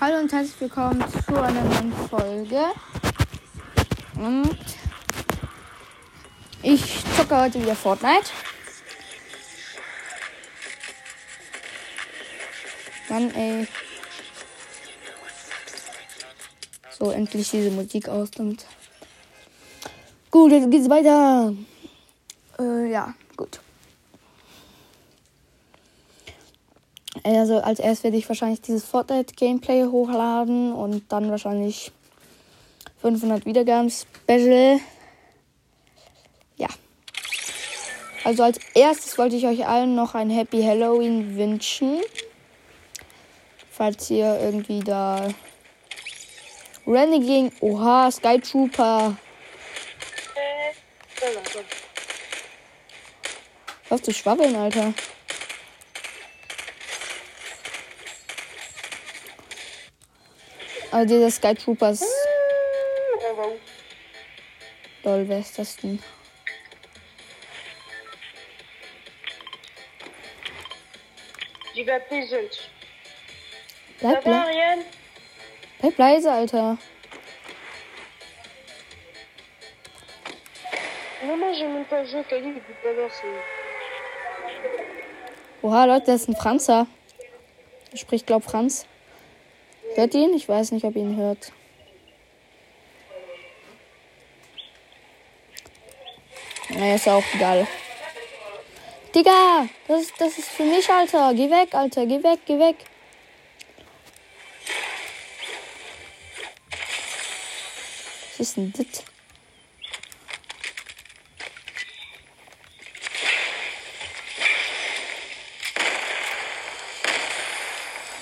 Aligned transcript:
Hallo 0.00 0.18
und 0.18 0.32
herzlich 0.32 0.58
willkommen 0.62 1.04
zu 1.26 1.42
einer 1.42 1.62
neuen 1.62 1.92
Folge. 2.08 2.64
Und 4.16 4.56
ich 6.62 7.04
zocke 7.14 7.38
heute 7.38 7.60
wieder 7.60 7.76
Fortnite. 7.76 8.30
Mann, 13.10 13.30
ey. 13.34 13.68
So, 16.98 17.10
endlich 17.10 17.50
diese 17.50 17.70
Musik 17.70 18.08
aus. 18.08 18.30
Gut, 20.30 20.52
jetzt 20.52 20.70
geht's 20.70 20.88
weiter. 20.88 21.52
Äh, 22.58 22.90
ja, 22.90 23.12
gut. 23.36 23.60
Also 27.22 27.60
als 27.60 27.78
erstes 27.78 28.04
werde 28.04 28.16
ich 28.16 28.28
wahrscheinlich 28.28 28.60
dieses 28.60 28.84
Fortnite-Gameplay 28.84 29.84
hochladen 29.84 30.72
und 30.72 31.10
dann 31.12 31.30
wahrscheinlich 31.30 31.92
500 33.00 33.46
Wiedergaben 33.46 33.90
Special. 33.90 34.80
Ja. 36.56 36.68
Also 38.24 38.42
als 38.42 38.58
erstes 38.74 39.18
wollte 39.18 39.36
ich 39.36 39.46
euch 39.46 39.66
allen 39.66 39.94
noch 39.94 40.14
ein 40.14 40.30
Happy 40.30 40.62
Halloween 40.62 41.36
wünschen. 41.36 42.00
Falls 43.70 44.10
ihr 44.10 44.38
irgendwie 44.40 44.80
da 44.80 45.28
Reneging, 46.86 47.52
oha, 47.60 48.10
Sky 48.10 48.40
Trooper. 48.40 49.16
Was 53.88 54.02
du 54.02 54.12
schwabbeln, 54.12 54.56
Alter? 54.56 54.92
Also 60.90 61.14
dieser 61.14 61.30
Sky 61.30 61.54
Troopers. 61.54 62.04
Lol, 65.04 65.28
wer 65.28 65.38
ist 65.38 65.58
das 65.58 65.76
denn? 65.76 66.02
Peasant. 72.08 72.70
Bleib, 74.00 74.24
bleib, 74.24 74.84
bleib 75.80 75.98
leise, 75.98 76.30
Alter. 76.30 76.76
Oha, 85.62 85.84
Leute, 85.84 86.06
das 86.06 86.22
ist 86.22 86.28
ein 86.28 86.36
Franzer. 86.36 86.86
Er 87.92 87.96
spricht, 87.96 88.26
glaub 88.26 88.44
Franz. 88.44 88.86
Hört 89.94 90.14
ihn? 90.14 90.34
Ich 90.34 90.48
weiß 90.48 90.72
nicht, 90.72 90.84
ob 90.84 90.96
ihn 90.96 91.16
hört. 91.16 91.52
Naja, 96.70 96.94
ist 96.94 97.08
auch 97.08 97.24
egal. 97.34 97.66
Digga, 99.14 99.68
das, 99.88 100.02
ist- 100.02 100.20
das 100.20 100.38
ist 100.38 100.48
für 100.48 100.62
mich, 100.62 100.88
Alter. 100.88 101.34
Geh 101.34 101.50
weg, 101.50 101.74
Alter. 101.74 102.06
Geh 102.06 102.22
weg, 102.22 102.40
geh 102.46 102.58
weg. 102.58 102.76
Was 108.38 108.40
ist 108.40 108.56
denn 108.56 108.72
das? 108.76 109.04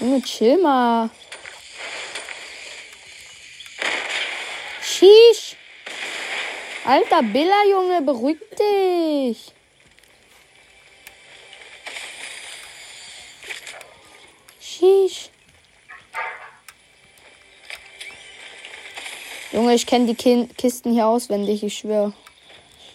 Junge, 0.01 0.23
chill 0.23 0.59
mal. 0.59 1.11
Sheesh. 4.83 5.57
Alter 6.89 7.23
Billa, 7.23 7.67
Junge, 7.71 8.01
beruhig 8.01 8.39
dich. 8.59 9.53
Sheesh. 14.59 15.29
Junge, 19.53 19.75
ich 19.75 19.87
kenne 19.87 20.07
die 20.07 20.15
Kin 20.15 20.49
Kisten 20.57 20.95
hier 20.95 21.07
auswendig, 21.07 21.63
ich 21.63 21.77
schwöre. 21.77 22.15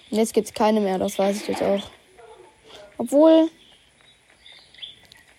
Und 0.09 0.17
jetzt 0.17 0.33
gibt's 0.33 0.55
keine 0.55 0.79
mehr, 0.79 0.97
das 0.97 1.19
weiß 1.19 1.43
ich 1.43 1.47
jetzt 1.47 1.61
auch. 1.61 1.83
Obwohl, 2.97 3.51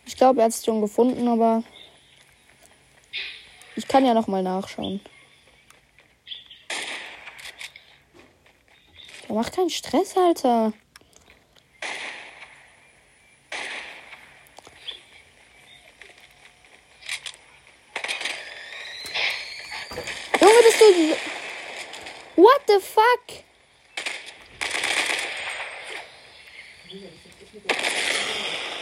ich 0.07 0.17
glaube, 0.17 0.43
er 0.43 0.45
hat 0.45 0.53
es 0.53 0.65
schon 0.65 0.81
gefunden, 0.81 1.27
aber 1.27 1.65
ich 3.75 3.89
kann 3.89 4.07
ja 4.07 4.15
noch 4.15 4.29
mal 4.29 4.45
nachschauen. 4.45 5.01
Der 9.35 9.43
macht 9.43 9.57
keinen 9.57 9.69
Stress, 9.69 10.17
Alter. 10.17 10.73
Junge, 20.41 20.63
bist 20.63 20.81
du. 20.81 21.17
What 22.41 22.61
the 22.69 22.79
fuck? 22.79 23.43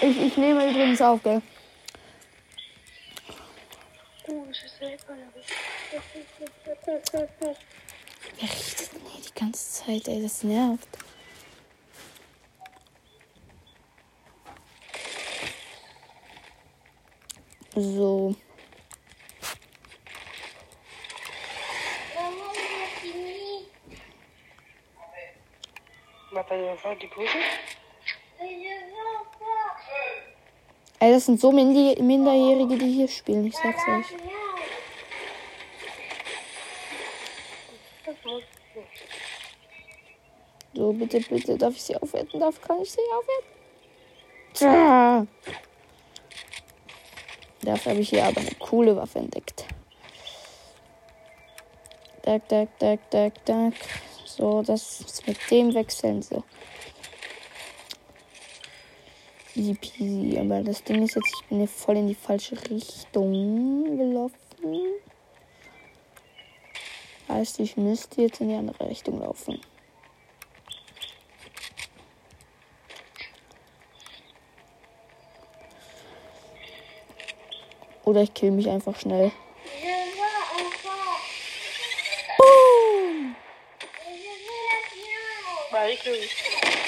Ich, 0.02 0.20
ich 0.20 0.36
nehme 0.36 0.68
übrigens 0.68 1.00
auf, 1.00 1.22
gell? 1.22 1.40
Oh. 4.28 4.46
Wer 8.38 8.48
riecht 8.48 8.92
denn 8.92 9.00
hier 9.10 9.22
die 9.22 9.34
ganze 9.38 9.84
Zeit, 9.84 10.08
ey? 10.08 10.22
Das 10.22 10.42
nervt. 10.42 10.88
So. 17.74 18.34
Ey, 30.98 31.12
das 31.12 31.26
sind 31.26 31.40
so 31.40 31.50
Minderjährige, 31.50 32.76
die 32.78 32.92
hier 32.92 33.08
spielen. 33.08 33.46
Ich 33.46 33.56
sag's 33.56 33.82
euch. 33.88 34.06
Bitte, 40.92 41.20
bitte, 41.20 41.56
darf 41.56 41.74
ich 41.74 41.82
sie 41.82 41.96
aufwerten? 41.96 42.40
Darf, 42.40 42.60
kann 42.60 42.80
ich 42.80 42.92
sie 42.92 43.00
aufwerten? 43.16 43.52
Tja. 44.54 45.26
Dafür 47.62 47.92
habe 47.92 48.00
ich 48.00 48.10
hier 48.10 48.24
aber 48.24 48.40
eine 48.40 48.54
coole 48.58 48.96
Waffe 48.96 49.20
entdeckt. 49.20 49.64
Dack, 52.22 52.48
dack, 52.48 52.78
dack, 52.78 53.10
dack, 53.10 53.44
dack. 53.44 53.74
So, 54.24 54.62
das 54.62 55.00
ist 55.00 55.26
mit 55.26 55.38
dem 55.50 55.74
wechseln 55.74 56.22
so. 56.22 56.42
Easy 59.54 59.74
peasy. 59.74 60.38
Aber 60.38 60.62
das 60.62 60.82
Ding 60.82 61.02
ist 61.02 61.14
jetzt, 61.14 61.34
ich 61.40 61.48
bin 61.48 61.58
hier 61.58 61.68
voll 61.68 61.96
in 61.96 62.08
die 62.08 62.14
falsche 62.14 62.56
Richtung 62.70 63.96
gelaufen. 63.96 64.94
Heißt, 67.28 67.60
ich 67.60 67.76
müsste 67.76 68.22
jetzt 68.22 68.40
in 68.40 68.48
die 68.48 68.54
andere 68.54 68.88
Richtung 68.88 69.20
laufen. 69.20 69.60
Oder 78.04 78.22
ich 78.22 78.34
kill 78.34 78.50
mich 78.50 78.68
einfach 78.68 78.98
schnell. 78.98 79.30
Boom! 82.38 83.36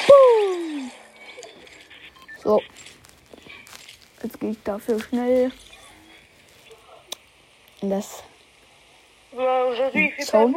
Boom! 0.06 0.90
So. 2.42 2.62
Jetzt 4.22 4.40
gehe 4.40 4.50
ich 4.50 4.62
dafür 4.64 5.00
schnell. 5.00 5.52
in 7.84 7.90
Das. 7.90 8.22
Hein. 10.32 10.54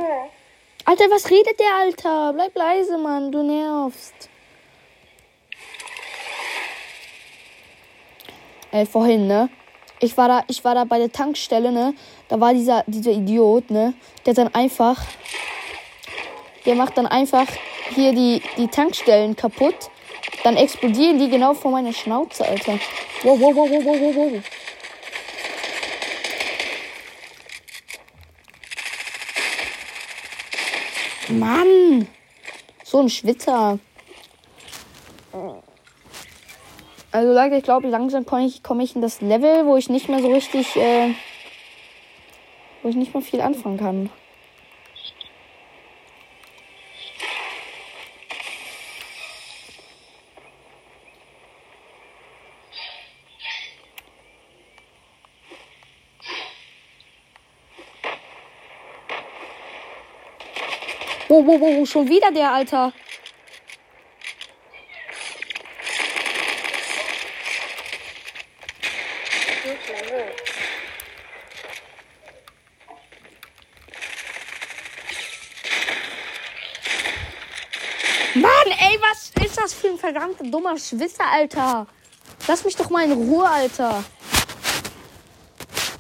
Alter, 0.86 1.06
was 1.10 1.30
redet 1.30 1.60
der, 1.60 1.76
Alter? 1.76 2.34
Bleib 2.34 2.56
leise, 2.56 2.98
Mann. 2.98 3.32
Du 3.32 3.44
nervst. 3.44 4.30
Ey, 8.72 8.86
vorhin, 8.86 9.28
ne? 9.28 9.50
Ich 10.00 10.16
war 10.16 10.28
da, 10.28 10.44
ich 10.48 10.64
war 10.64 10.76
da 10.76 10.84
bei 10.84 11.00
der 11.00 11.12
Tankstelle, 11.12 11.72
ne? 11.72 11.94
Da 12.28 12.40
war 12.40 12.54
dieser, 12.54 12.84
dieser 12.86 13.12
Idiot, 13.12 13.72
ne? 13.72 13.94
Der 14.26 14.34
dann 14.36 14.54
einfach, 14.54 15.04
der 16.66 16.76
macht 16.76 16.98
dann 16.98 17.08
einfach 17.08 17.48
hier 17.96 18.14
die, 18.14 18.42
die 18.58 18.68
Tankstellen 18.68 19.36
kaputt. 19.36 19.90
Dann 20.44 20.56
explodieren 20.56 21.18
die 21.18 21.30
genau 21.30 21.54
vor 21.56 21.72
meiner 21.72 21.94
Schnauze, 21.94 22.46
Alter. 22.46 22.74
Wow, 23.24 23.40
wow, 23.40 23.56
wow, 23.56 23.70
wow, 23.72 23.86
wow, 23.86 24.16
wow, 24.16 24.32
wow. 24.34 24.44
Mann! 31.30 32.08
So 32.84 33.02
ein 33.02 33.10
Schwitzer. 33.10 33.80
Also 37.18 37.34
Leute, 37.34 37.56
ich 37.56 37.64
glaube, 37.64 37.88
langsam 37.88 38.28
komme 38.28 38.46
ich, 38.46 38.62
komm 38.62 38.80
ich 38.80 38.96
in 38.96 39.02
das 39.02 39.22
Level, 39.22 39.66
wo 39.66 39.76
ich 39.76 39.90
nicht 39.90 40.08
mehr 40.08 40.20
so 40.20 40.32
richtig, 40.32 40.76
äh, 40.76 41.16
wo 42.84 42.90
ich 42.90 42.96
nicht 42.96 43.12
mehr 43.16 43.24
viel 43.24 43.42
anfangen 43.42 43.80
kann. 43.80 44.12
Wo, 61.28 61.48
wo, 61.48 61.60
wo, 61.60 61.84
schon 61.88 62.08
wieder 62.08 62.32
der, 62.32 62.52
Alter. 62.52 62.94
Mann, 78.36 78.52
ey, 78.68 79.00
was 79.02 79.32
ist 79.44 79.47
das 79.58 79.74
für 79.74 79.88
ein 79.88 79.98
verdammter 79.98 80.46
dummer 80.46 80.78
Schwisser, 80.78 81.26
Alter? 81.32 81.88
Lass 82.48 82.64
mich 82.64 82.76
doch 82.76 82.90
mal 82.90 83.04
in 83.06 83.14
Ruhe, 83.14 83.48
Alter. 83.48 84.04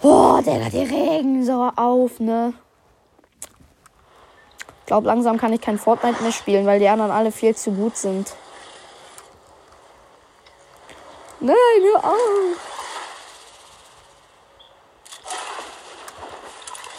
Oh, 0.01 0.37
Digga, 0.39 0.69
die 0.69 0.83
regen 0.83 1.43
so 1.45 1.71
auf, 1.75 2.19
ne? 2.19 2.53
Ich 4.81 4.85
glaube, 4.85 5.07
langsam 5.07 5.37
kann 5.37 5.51
ich 5.51 5.59
kein 5.59 5.77
Fortnite 5.77 6.21
mehr 6.23 6.31
spielen, 6.31 6.65
weil 6.65 6.79
die 6.79 6.87
anderen 6.87 7.11
alle 7.11 7.31
viel 7.31 7.55
zu 7.55 7.71
gut 7.71 7.97
sind. 7.97 8.33
Nein, 11.39 11.55
hör 11.81 12.05
auf. 12.05 12.15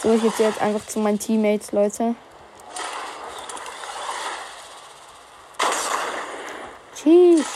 So, 0.03 0.13
ich 0.13 0.21
gehe 0.21 0.47
jetzt 0.47 0.61
einfach 0.61 0.87
zu 0.87 1.01
meinen 1.01 1.19
Teammates, 1.19 1.73
Leute. 1.73 2.15
Tschüss. 7.09 7.47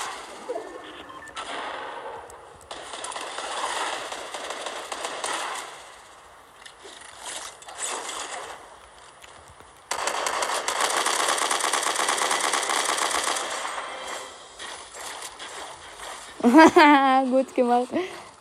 Gut 17.31 17.55
gemacht. 17.55 17.89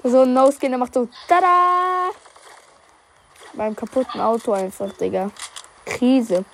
So 0.03 0.21
ein 0.21 0.33
No-Skin, 0.33 0.69
der 0.69 0.77
macht 0.77 0.93
so 0.93 1.09
Tada! 1.27 2.11
Beim 3.51 3.75
kaputten 3.75 4.21
Auto 4.21 4.53
einfach, 4.53 4.93
Digga. 4.93 5.29
Krise. 5.85 6.45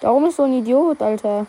Warum 0.00 0.26
ist 0.26 0.36
so 0.36 0.44
ein 0.44 0.52
Idiot, 0.52 1.02
Alter? 1.02 1.46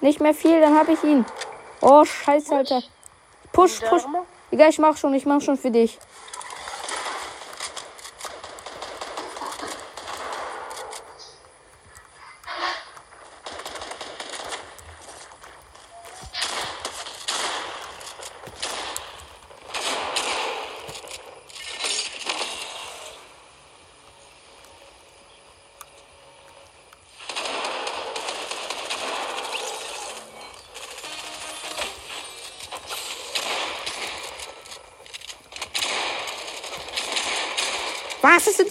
Nicht 0.00 0.20
mehr 0.20 0.34
viel, 0.34 0.60
dann 0.60 0.76
hab 0.76 0.88
ich 0.88 1.02
ihn. 1.02 1.24
Oh, 1.80 2.04
scheiße, 2.04 2.54
Alter. 2.54 2.82
Push, 3.52 3.80
push. 3.80 4.02
Egal, 4.50 4.68
ich 4.70 4.78
mach 4.78 4.96
schon, 4.96 5.14
ich 5.14 5.24
mach 5.26 5.40
schon 5.40 5.56
für 5.56 5.70
dich. 5.70 5.98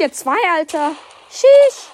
Jetzt 0.04 0.20
zwei, 0.20 0.36
Alter. 0.54 0.92
Sheesh. 1.30 1.88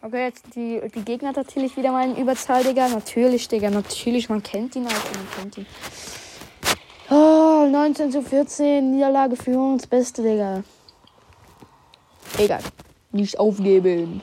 Okay, 0.00 0.24
jetzt 0.24 0.44
die, 0.54 0.80
die 0.94 1.04
Gegner 1.04 1.32
natürlich 1.32 1.76
wieder 1.76 1.92
mal 1.92 2.08
in 2.08 2.16
Überzahl, 2.16 2.64
Digga. 2.64 2.88
Natürlich, 2.88 3.48
Digga. 3.48 3.68
Natürlich, 3.68 4.30
man 4.30 4.42
kennt 4.42 4.74
ihn, 4.76 4.86
Alter. 4.86 5.10
Man 5.14 5.30
kennt 5.36 5.58
ihn. 5.58 5.66
Oh, 7.10 7.68
19 7.70 8.12
zu 8.12 8.22
14. 8.22 8.92
Niederlage 8.92 9.36
für 9.36 9.58
uns. 9.58 9.86
Beste, 9.86 10.22
Digga. 10.22 10.64
Egal. 12.38 12.62
Nicht 13.12 13.38
aufgeben. 13.38 14.22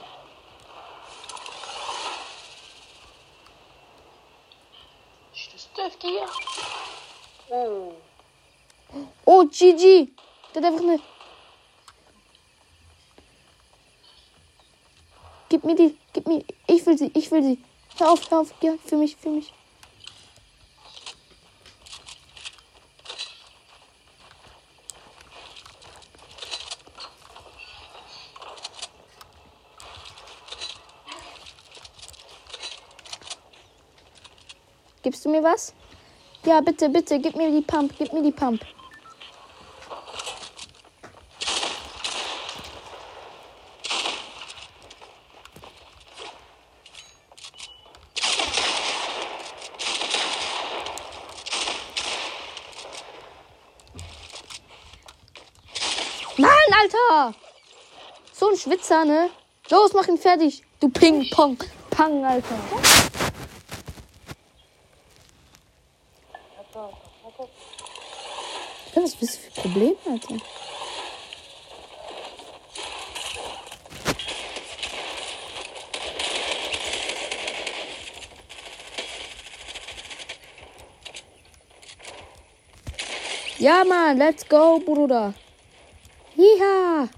Oh. 7.51 7.93
Oh, 9.25 9.43
GG. 9.45 10.07
Der 10.55 10.61
hat 10.63 10.71
einfach 10.71 10.81
eine. 10.81 10.99
Gib 15.53 15.65
mir 15.65 15.75
die. 15.75 15.95
Gib 16.13 16.27
mir. 16.27 16.43
Ich 16.65 16.82
will 16.93 16.97
sie. 16.97 17.11
Ich 17.17 17.31
will 17.31 17.43
sie. 17.43 17.59
Hör 17.97 18.11
auf, 18.11 18.29
hör 18.29 18.39
auf. 18.39 18.53
Ja, 18.61 18.73
für 18.85 18.97
mich, 18.97 19.15
für 19.15 19.29
mich. 19.29 19.53
Gibst 35.01 35.25
du 35.25 35.29
mir 35.29 35.43
was? 35.43 35.73
Ja, 36.45 36.61
bitte, 36.61 36.87
bitte, 36.89 37.19
gib 37.19 37.35
mir 37.35 37.51
die 37.51 37.61
Pump, 37.61 37.93
gib 37.97 38.13
mir 38.13 38.23
die 38.23 38.31
Pump. 38.31 38.61
Mann, 56.37 56.49
Alter! 56.81 57.35
So 58.31 58.47
ein 58.47 58.51
Schwitzer, 58.63 59.03
ne? 59.03 59.29
Los, 59.69 59.91
mach 59.91 60.07
ihn 60.07 60.17
fertig. 60.17 60.63
Du 60.79 60.87
Ping-Pong. 60.87 61.57
Pang, 61.89 62.23
Alter. 62.23 62.55
Was 68.95 69.03
ist 69.03 69.21
das 69.21 69.35
für 69.35 69.61
Problem, 69.61 69.95
Alter? 70.09 70.37
Ja, 83.57 83.83
Mann, 83.83 84.17
let's 84.17 84.47
go, 84.47 84.79
Bruder. 84.79 85.33
Ja. 86.35 87.09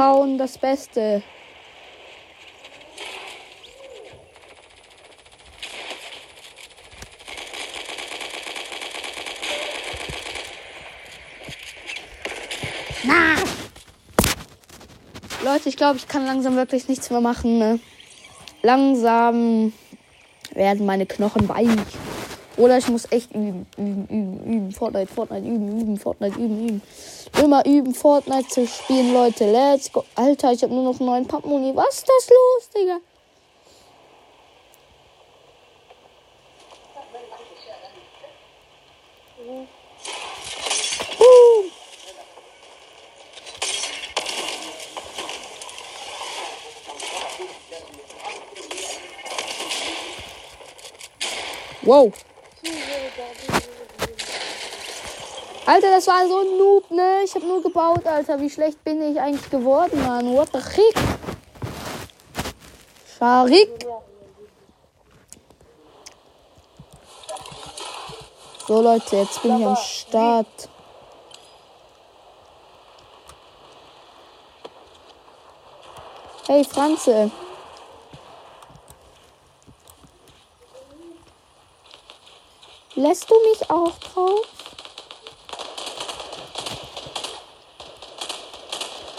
Pound 0.00 0.40
das 0.40 0.56
Beste. 0.56 1.22
Na! 13.04 13.34
Leute, 15.44 15.68
ich 15.68 15.76
glaube, 15.76 15.98
ich 15.98 16.08
kann 16.08 16.24
langsam 16.24 16.56
wirklich 16.56 16.88
nichts 16.88 17.10
mehr 17.10 17.20
machen. 17.20 17.58
Ne? 17.58 17.78
Langsam 18.62 19.74
werden 20.54 20.86
meine 20.86 21.04
Knochen 21.04 21.46
weich. 21.46 21.68
Oder 22.56 22.78
ich 22.78 22.88
muss 22.88 23.06
echt 23.12 23.34
üben, 23.34 23.66
üben, 23.76 24.06
üben, 24.06 24.44
üben, 24.44 24.72
Fortnite, 24.72 25.12
Fortnite, 25.12 25.46
üben, 25.46 25.78
üben, 25.78 25.98
Fortnite, 25.98 26.38
üben, 26.38 26.68
üben. 26.68 26.82
Immer 27.42 27.64
üben, 27.64 27.94
Fortnite 27.94 28.48
zu 28.48 28.66
spielen, 28.66 29.14
Leute. 29.14 29.50
Let's 29.50 29.90
go. 29.90 30.04
Alter, 30.14 30.52
ich 30.52 30.62
habe 30.62 30.74
nur 30.74 30.84
noch 30.84 31.00
neuen 31.00 31.26
Pappmoni. 31.26 31.74
Was 31.74 31.96
ist 31.96 32.08
das 32.08 32.28
los, 32.28 32.68
Digga? 32.70 32.98
Uh. 41.18 41.70
Wow. 51.82 52.12
Alter, 55.70 55.92
das 55.92 56.08
war 56.08 56.26
so 56.26 56.40
ein 56.40 56.58
Noob, 56.58 56.90
ne? 56.90 57.22
Ich 57.22 57.32
habe 57.32 57.46
nur 57.46 57.62
gebaut, 57.62 58.04
Alter. 58.04 58.40
Wie 58.40 58.50
schlecht 58.50 58.82
bin 58.82 59.00
ich 59.02 59.20
eigentlich 59.20 59.48
geworden, 59.50 60.04
Mann? 60.04 60.34
What 60.34 60.48
the 60.52 60.58
heck? 60.58 60.96
Scharik. 63.16 63.86
So, 68.66 68.80
Leute, 68.80 69.14
jetzt 69.18 69.40
bin 69.42 69.60
ich 69.60 69.64
am 69.64 69.76
Start. 69.76 70.68
Hey, 76.48 76.64
Franze. 76.64 77.30
Lässt 82.96 83.30
du 83.30 83.34
mich 83.48 83.70
auch 83.70 83.96
drauf? 84.00 84.59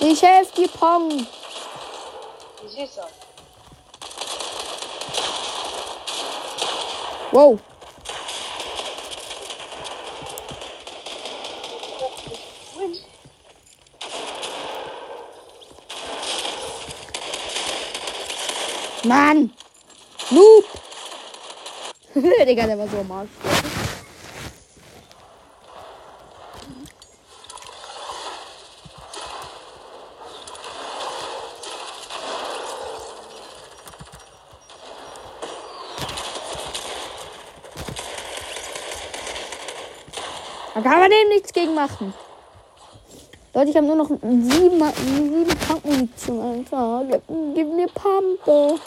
Ich 0.03 0.19
helfe 0.23 0.55
dir, 0.55 0.67
Pong. 0.67 1.27
Süßer. 2.67 3.07
Wow. 7.31 7.59
Mann. 19.03 19.53
Noob. 20.31 20.65
Digga, 22.47 22.65
der 22.65 22.77
war 22.77 22.87
so 22.87 22.97
am 22.97 23.11
Arsch. 23.11 23.50
Da 40.83 40.89
kann 40.89 40.99
man 40.99 41.11
dem 41.11 41.29
nichts 41.29 41.53
gegen 41.53 41.75
machen. 41.75 42.11
Leute, 43.53 43.69
ich 43.69 43.75
habe 43.75 43.85
nur 43.85 43.97
noch 43.97 44.07
sieben, 44.07 44.49
sieben 44.49 45.59
Tankmunition, 45.67 46.65
Alter. 46.71 47.21
Gib, 47.53 47.67
mir 47.67 47.87
Pampe. 47.87 48.79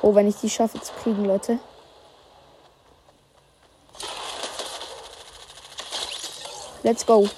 Oh, 0.00 0.14
wenn 0.14 0.28
ich 0.28 0.36
die 0.36 0.48
schaffe 0.48 0.80
zu 0.80 0.92
kriegen, 1.02 1.26
Leute. 1.26 1.58
Let's 6.82 7.04
go. 7.04 7.28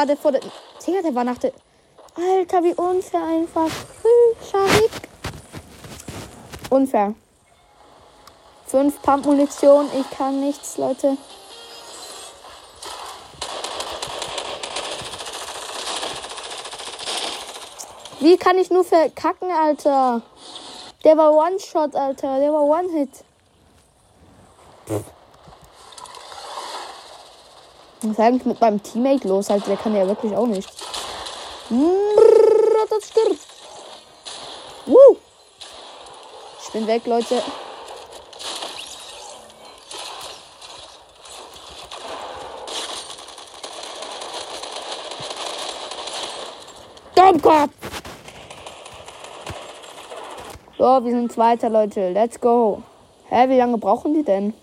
Digga, 0.00 0.08
warte 0.08 0.16
vor 0.16 0.32
der. 0.32 0.40
Digga, 0.86 1.02
der 1.02 1.14
war 1.14 1.24
nach 1.24 1.38
der. 1.38 1.52
Alter, 2.16 2.62
wie 2.62 2.74
unfair 2.74 3.22
einfach. 3.22 3.66
Hm, 3.66 4.50
Scharik. 4.50 4.90
Unfair. 6.70 7.14
Fünf 8.66 9.02
Pump-Munition. 9.02 9.88
Ich 9.98 10.10
kann 10.16 10.40
nichts, 10.40 10.78
Leute. 10.78 11.16
Wie 18.20 18.36
kann 18.36 18.58
ich 18.58 18.70
nur 18.70 18.84
verkacken, 18.84 19.50
Alter? 19.50 20.22
Der 21.04 21.16
war 21.16 21.32
One-Shot, 21.32 21.94
Alter. 21.94 22.38
Der 22.38 22.52
war 22.52 22.62
One-Hit. 22.62 23.10
Was 28.02 28.12
ist 28.12 28.20
eigentlich 28.20 28.46
mit 28.46 28.60
meinem 28.60 28.82
Teammate 28.82 29.28
los? 29.28 29.50
Alter, 29.50 29.66
der 29.66 29.76
kann 29.76 29.94
ja 29.94 30.06
wirklich 30.06 30.34
auch 30.34 30.46
nicht. 30.46 30.70
Ich 36.62 36.72
bin 36.72 36.86
weg, 36.86 37.06
Leute. 37.06 37.42
Dummkopf! 47.14 47.70
So, 50.78 51.04
wir 51.04 51.10
sind 51.10 51.30
Zweiter, 51.30 51.68
Leute. 51.68 52.12
Let's 52.12 52.40
go. 52.40 52.82
Hä, 53.28 53.46
wie 53.50 53.58
lange 53.58 53.76
brauchen 53.76 54.14
die 54.14 54.22
denn? 54.22 54.54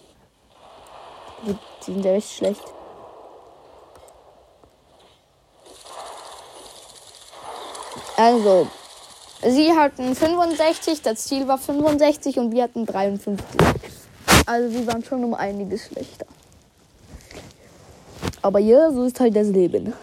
Die, 1.46 1.56
die 1.86 1.94
sind 1.94 2.03
ja 2.03 2.13
echt 2.13 2.32
schlecht. 2.32 2.77
Also, 8.18 8.68
sie 9.44 9.72
hatten 9.72 10.16
65, 10.16 11.04
das 11.04 11.26
Ziel 11.26 11.48
war 11.48 11.60
65 11.60 12.40
und 12.40 12.52
wir 12.52 12.64
hatten 12.64 12.86
53. 12.86 13.46
Also, 14.48 14.76
sie 14.76 14.88
waren 14.88 15.04
schon 15.04 15.24
um 15.24 15.36
einiges 15.36 15.86
schlechter. 15.86 16.26
Aber 18.42 18.58
ja, 18.58 18.92
so 18.92 19.04
ist 19.04 19.20
halt 19.20 19.36
das 19.36 19.50
Leben. 19.50 19.94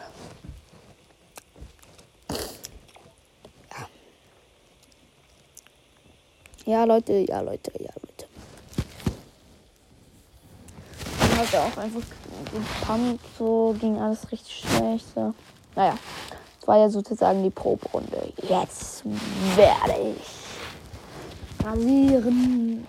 Ja, 6.67 6.85
Leute, 6.85 7.13
ja, 7.29 7.41
Leute, 7.41 7.73
ja, 7.79 7.91
Leute. 8.01 8.27
Dann 11.19 11.39
hat 11.39 11.53
er 11.53 11.65
auch 11.65 11.77
einfach 11.77 12.01
gepumpt, 12.53 13.25
so 13.39 13.75
ging 13.81 13.99
alles 13.99 14.31
richtig 14.31 14.65
schlecht. 14.67 15.05
So. 15.15 15.35
Naja, 15.75 15.99
das 16.65 16.69
war 16.69 16.79
ja 16.79 16.89
sozusagen 16.89 17.43
die 17.43 17.51
Probrunde. 17.51 18.33
Jetzt 18.49 19.05
werde 19.55 20.15
ich 20.17 21.63
rasieren. 21.63 22.87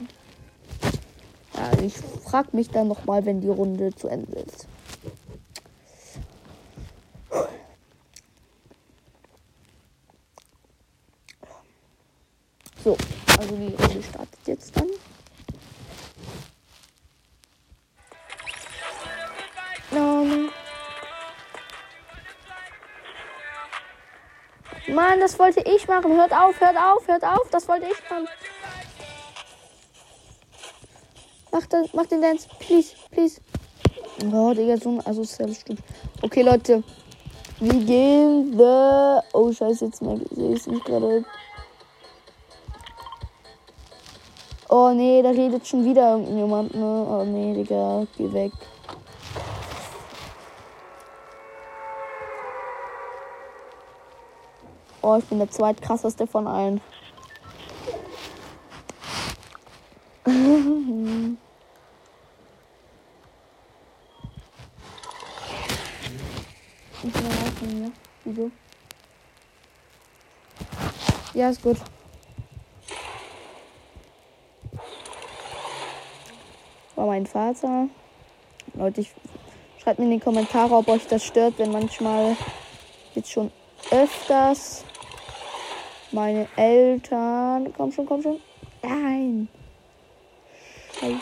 Ja, 1.54 1.84
ich 1.84 1.94
frag 2.24 2.54
mich 2.54 2.70
dann 2.70 2.88
nochmal, 2.88 3.26
wenn 3.26 3.42
die 3.42 3.50
Runde 3.50 3.94
zu 3.94 4.08
Ende 4.08 4.40
ist. 4.40 4.68
So, 12.82 12.96
also 13.40 13.56
die 13.58 13.76
Runde 13.76 14.04
startet 14.04 14.40
jetzt 14.46 14.78
dann. 14.78 14.88
Mann, 24.96 25.20
das 25.20 25.38
wollte 25.38 25.62
ich 25.62 25.88
machen. 25.88 26.16
Hört 26.16 26.32
auf, 26.32 26.60
hört 26.60 26.78
auf, 26.78 27.08
hört 27.08 27.24
auf. 27.24 27.50
Das 27.52 27.68
wollte 27.68 27.86
ich 27.86 28.10
machen. 28.10 28.28
Mach, 31.52 31.66
den, 31.68 31.90
mach 31.94 32.06
den 32.06 32.22
Dance. 32.22 32.48
Please, 32.60 32.96
please. 33.12 33.42
Oh, 34.34 34.54
Digga, 34.54 34.78
so 34.78 34.90
ein 34.90 35.06
asoziales 35.06 35.60
Stück. 35.60 35.78
Okay, 36.22 36.42
Leute. 36.42 36.84
Wir 37.60 37.86
gehen 37.86 38.58
the... 38.58 39.22
Oh, 39.34 39.52
scheiße, 39.52 39.86
jetzt 39.86 40.00
sehe 40.00 40.54
ich 40.54 40.68
mich 40.68 40.84
gerade. 40.84 41.24
Oh 44.68 44.92
nee, 44.94 45.22
da 45.22 45.30
redet 45.30 45.66
schon 45.66 45.86
wieder 45.86 46.18
irgendjemand, 46.18 46.74
ne? 46.76 47.08
Oh 47.10 47.24
nee, 47.24 47.54
Digga, 47.54 48.06
geh 48.18 48.34
weg. 48.34 48.52
Oh, 55.08 55.18
ich 55.18 55.26
bin 55.26 55.38
der 55.38 55.52
zweitkrasseste 55.52 56.26
von 56.26 56.48
allen. 56.48 56.82
Ich 60.26 60.34
bin 67.04 67.24
rausnehmen, 67.24 67.84
ja? 67.84 67.92
Wieso? 68.24 68.52
Ja, 71.36 71.50
ist 71.52 71.62
gut. 71.62 71.78
War 76.96 77.06
mein 77.06 77.28
Vater. 77.28 77.90
Leute, 78.74 79.02
ich 79.02 79.14
schreibt 79.84 80.00
mir 80.00 80.06
in 80.06 80.12
die 80.14 80.20
Kommentare, 80.20 80.74
ob 80.74 80.88
euch 80.88 81.06
das 81.06 81.24
stört, 81.24 81.60
wenn 81.60 81.72
manchmal 81.72 82.36
jetzt 83.14 83.32
schon 83.32 83.52
öfters 83.92 84.84
meine 86.16 86.48
Eltern. 86.56 87.72
Komm 87.76 87.92
schon, 87.92 88.06
komm 88.06 88.22
schon. 88.22 88.40
Nein. 88.82 89.50
Scheiße. 91.00 91.20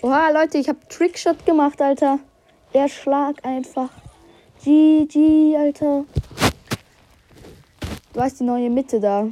Oha, 0.00 0.30
Leute, 0.30 0.58
ich 0.58 0.68
habe 0.68 0.78
Trickshot 0.88 1.44
gemacht, 1.44 1.82
Alter. 1.82 2.20
Der 2.72 2.88
Schlag 2.88 3.44
einfach. 3.44 3.90
GG, 4.64 5.56
Alter. 5.56 6.04
Du 8.12 8.20
hast 8.20 8.38
die 8.38 8.44
neue 8.44 8.70
Mitte 8.70 9.00
da. 9.00 9.28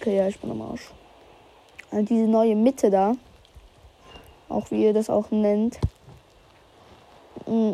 Okay, 0.00 0.16
ja, 0.16 0.28
ich 0.28 0.40
bin 0.40 0.50
am 0.50 0.62
Arsch. 0.62 0.92
Also 1.90 2.06
diese 2.06 2.26
neue 2.26 2.56
Mitte 2.56 2.88
da. 2.88 3.16
Auch 4.48 4.70
wie 4.70 4.84
ihr 4.84 4.94
das 4.94 5.10
auch 5.10 5.30
nennt. 5.30 5.78
Mm, 7.46 7.72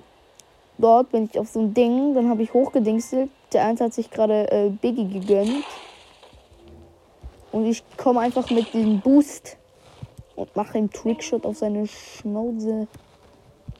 Dort 0.78 1.12
bin 1.12 1.28
ich 1.30 1.38
auf 1.38 1.48
so 1.48 1.60
ein 1.60 1.72
Ding. 1.72 2.14
Dann 2.14 2.28
habe 2.28 2.42
ich 2.42 2.52
hochgedingselt. 2.52 3.30
Der 3.52 3.64
eins 3.64 3.80
hat 3.80 3.94
sich 3.94 4.10
gerade 4.10 4.50
äh, 4.50 4.70
Biggie 4.70 5.20
gegönnt. 5.20 5.64
Und 7.52 7.66
ich 7.66 7.84
komme 7.96 8.18
einfach 8.18 8.50
mit 8.50 8.74
dem 8.74 9.00
Boost 9.00 9.56
und 10.34 10.54
mache 10.56 10.78
einen 10.78 10.90
Trickshot 10.90 11.46
auf 11.46 11.56
seine 11.58 11.86
Schnauze. 11.86 12.88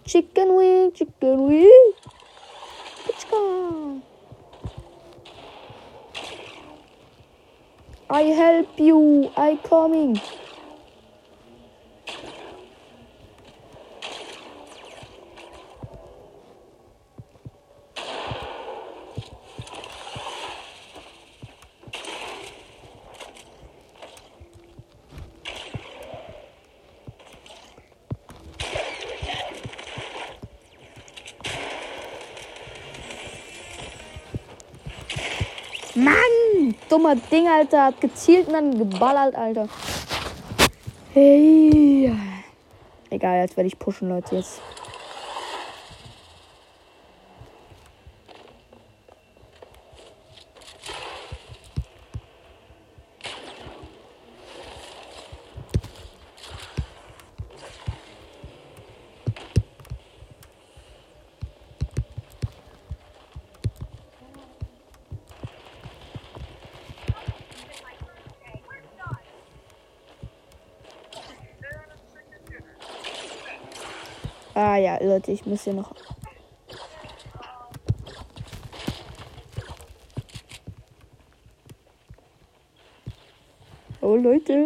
Chicken 0.04 0.50
Wing, 0.56 0.92
Chicken 0.94 1.48
Wing. 1.48 1.66
Pitschka. 3.04 3.36
I 8.10 8.22
help 8.22 8.80
you. 8.80 9.32
I 9.36 9.60
coming. 9.62 10.22
Dummer 37.06 37.20
Ding, 37.30 37.46
Alter. 37.46 37.84
Hat 37.84 38.00
gezielt 38.00 38.48
und 38.48 38.54
dann 38.54 38.76
geballert, 38.78 39.36
Alter. 39.36 39.68
Hey. 41.12 42.12
Egal, 43.10 43.42
jetzt 43.42 43.56
werde 43.56 43.68
ich 43.68 43.78
pushen, 43.78 44.08
Leute. 44.08 44.34
Jetzt. 44.34 44.60
Ah 74.58 74.78
ja, 74.78 74.96
Leute, 75.02 75.32
ich 75.32 75.44
muss 75.44 75.64
hier 75.64 75.74
noch. 75.74 75.94
Oh 84.00 84.16
Leute. 84.16 84.64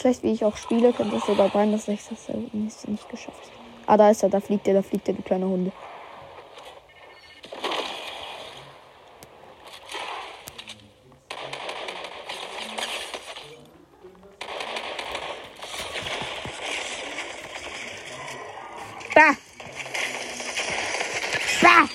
Schlecht 0.00 0.22
wie 0.22 0.32
ich 0.32 0.44
auch 0.44 0.56
spiele, 0.56 0.92
könnte 0.92 1.16
es 1.16 1.26
sogar 1.26 1.50
sein, 1.50 1.72
dass 1.72 1.86
ich 1.88 2.00
das 2.08 2.28
nicht, 2.52 3.08
geschafft 3.08 3.38
habe. 3.38 3.60
Ah, 3.86 3.96
da 3.96 4.10
ist 4.10 4.22
er, 4.22 4.28
da 4.28 4.40
fliegt 4.40 4.66
er, 4.66 4.74
da 4.74 4.82
fliegt 4.82 5.08
er, 5.08 5.14
du 5.14 5.22
kleine 5.22 5.46
Hunde. 5.46 5.72
Bah! 19.14 19.36
Bah! 21.62 21.88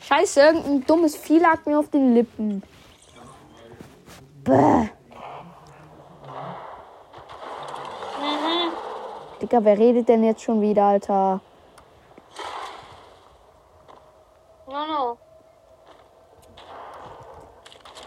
Scheiße, 0.00 0.40
irgendein 0.40 0.86
dummes 0.86 1.16
Vieh 1.16 1.38
lag 1.38 1.64
mir 1.66 1.78
auf 1.78 1.90
den 1.90 2.14
Lippen. 2.14 2.62
Bäh. 4.44 4.91
Digga, 9.52 9.66
wer 9.66 9.76
redet 9.76 10.08
denn 10.08 10.24
jetzt 10.24 10.42
schon 10.42 10.62
wieder, 10.62 10.84
Alter? 10.84 11.42
No, 14.66 14.86
no. 14.86 15.18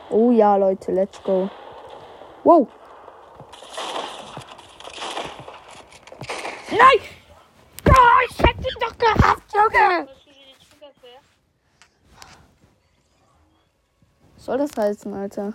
Oh 0.09 0.31
ja, 0.31 0.55
Leute, 0.55 0.91
let's 0.91 1.21
go. 1.21 1.47
Wow. 2.43 2.67
Nein! 6.71 6.99
Oh, 7.89 8.25
ich 8.27 8.39
hätte 8.39 8.61
ihn 8.61 8.79
doch 8.79 8.97
gehabt, 8.97 9.53
Junge! 9.53 10.07
Was 14.35 14.45
soll 14.45 14.57
das 14.57 14.71
heißen, 14.75 15.13
Alter? 15.13 15.53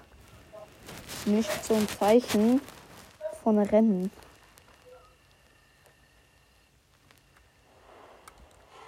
Nicht 1.25 1.65
so 1.65 1.75
ein 1.75 1.89
Zeichen 1.89 2.61
von 3.43 3.59
Rennen. 3.59 4.13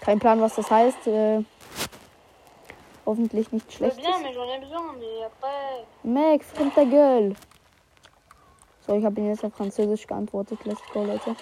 Kein 0.03 0.19
Plan, 0.19 0.41
was 0.41 0.57
das 0.57 0.69
heißt. 0.69 1.07
Äh, 1.07 1.45
hoffentlich 3.07 3.53
nicht 3.53 3.73
schlecht. 3.73 3.97
bien, 3.97 4.21
mais 4.21 4.35
j'en 4.35 4.49
ai 4.51 4.59
besoin. 4.59 4.97
Mais 4.99 5.25
après, 5.25 5.87
Meg, 6.03 6.43
fremd 6.43 6.77
der 6.77 6.87
Girl. 6.87 7.35
So, 8.85 8.97
ich 8.97 9.05
habe 9.05 9.21
ihn 9.21 9.29
jetzt 9.29 9.45
auf 9.45 9.55
Französisch 9.55 10.09
geantwortet. 10.09 10.59
Let's 10.65 10.83
go, 10.93 11.05
Leute. 11.05 11.37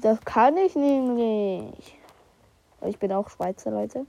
Das 0.00 0.20
kann 0.20 0.56
ich 0.58 0.76
nämlich. 0.76 1.98
Ich 2.86 2.98
bin 3.00 3.12
auch 3.12 3.28
Schweizer, 3.28 3.72
Leute. 3.72 4.06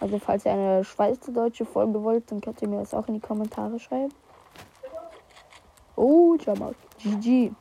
Also, 0.00 0.18
falls 0.18 0.46
ihr 0.46 0.52
eine 0.52 0.82
schweizerdeutsche 0.82 1.66
Folge 1.66 2.02
wollt, 2.02 2.30
dann 2.30 2.40
könnt 2.40 2.62
ihr 2.62 2.68
mir 2.68 2.78
das 2.78 2.94
auch 2.94 3.06
in 3.08 3.14
die 3.14 3.20
Kommentare 3.20 3.78
schreiben. 3.78 4.14
Oh, 5.94 6.36
Jamal. 6.40 6.74
GG. 6.98 7.52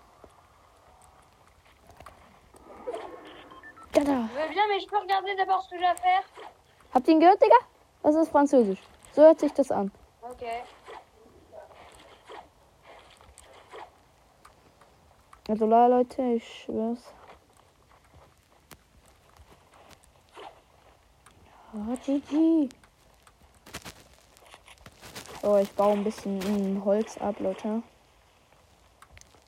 Ja, 3.98 4.04
da. 4.04 4.30
Bien, 4.52 4.68
mais 4.68 4.80
je 4.80 4.88
peux 4.88 5.00
regarder 5.00 5.36
d'abord 5.36 5.64
ce 5.64 5.70
que 5.72 5.80
j'ai 5.80 5.86
à 5.86 5.96
faire. 5.96 6.24
Habt 6.94 7.08
ihr 7.08 7.16
ihn 7.16 7.20
gehört, 7.20 7.42
Digga? 7.42 7.56
Das 8.04 8.14
ist 8.14 8.30
Französisch. 8.30 8.80
So 9.14 9.24
hört 9.24 9.40
sich 9.40 9.52
das 9.54 9.72
an. 9.72 9.92
Ok. 10.22 10.44
Also 15.50 15.66
la 15.66 15.88
Leute, 15.88 16.22
ich 16.22 16.66
schwör's. 16.66 17.00
Ah, 21.74 21.96
GG. 22.06 22.70
So, 25.42 25.58
ich 25.58 25.72
baue 25.72 25.94
ein 25.94 26.04
bisschen 26.04 26.84
Holz 26.86 27.18
ab, 27.18 27.40
Leute. 27.40 27.82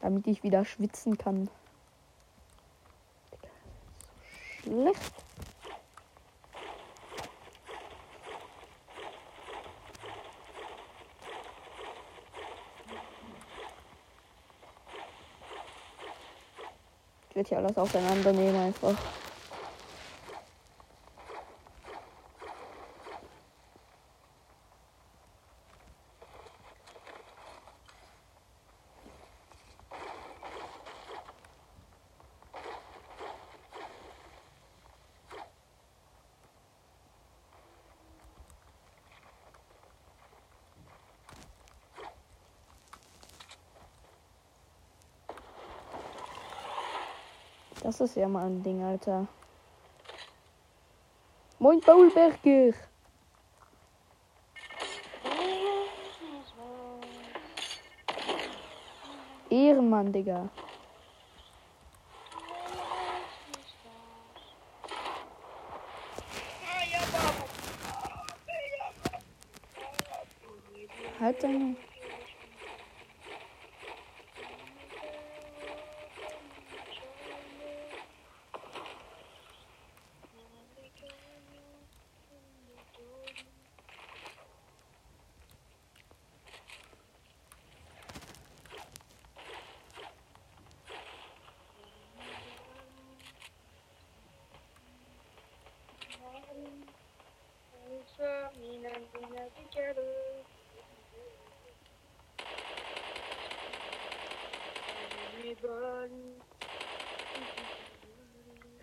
Damit 0.01 0.25
ich 0.25 0.41
wieder 0.41 0.65
schwitzen 0.65 1.19
kann. 1.19 1.49
Digga, 3.41 4.58
schlecht. 4.69 5.13
Ich 17.29 17.35
werde 17.35 17.49
hier 17.49 17.57
alles 17.59 17.77
auseinandernehmen 17.77 18.55
einfach. 18.55 18.95
Das 47.89 48.01
ist 48.01 48.17
ja 48.17 48.27
mal 48.27 48.45
ein 48.45 48.61
Ding, 48.61 48.83
Alter. 48.83 49.27
Moin, 51.57 51.81
Paulberger. 51.81 52.75
Ehrenmann, 59.49 60.13
Digga. 60.13 60.49
Halt 71.19 71.43
deine. 71.43 71.88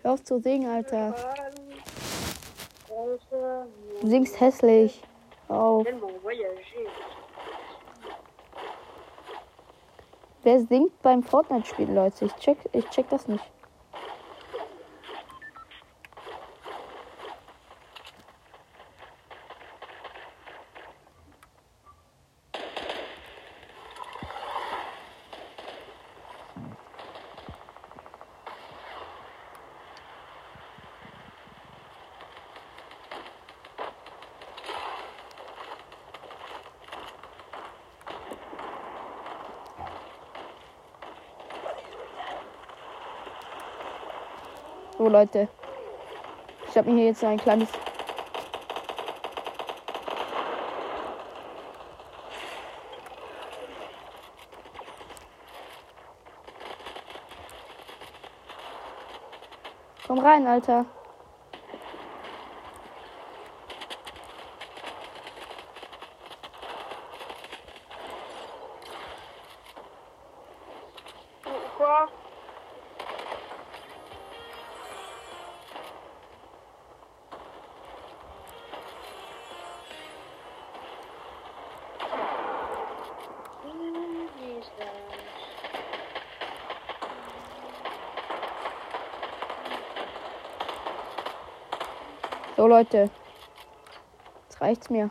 Hör 0.07 0.13
auf 0.13 0.23
zu 0.23 0.39
singen, 0.39 0.69
Alter. 0.69 1.13
Du 3.99 4.07
singst 4.07 4.39
hässlich. 4.39 5.03
Hör 5.49 5.59
auf. 5.59 5.87
Wer 10.43 10.59
singt 10.61 11.01
beim 11.01 11.23
Fortnite-Spiel, 11.23 11.91
Leute? 11.91 12.23
Ich 12.23 12.33
check, 12.35 12.57
ich 12.71 12.85
check 12.89 13.09
das 13.09 13.27
nicht. 13.27 13.43
So, 44.97 45.07
Leute. 45.07 45.47
Ich 46.67 46.75
habe 46.75 46.89
mir 46.89 46.97
hier 46.97 47.05
jetzt 47.09 47.23
ein 47.23 47.37
kleines. 47.37 47.69
Komm 60.07 60.19
rein, 60.19 60.47
Alter. 60.47 60.85
Leute. 92.67 93.09
Jetzt 94.43 94.61
reicht's 94.61 94.89
mir. 94.89 95.09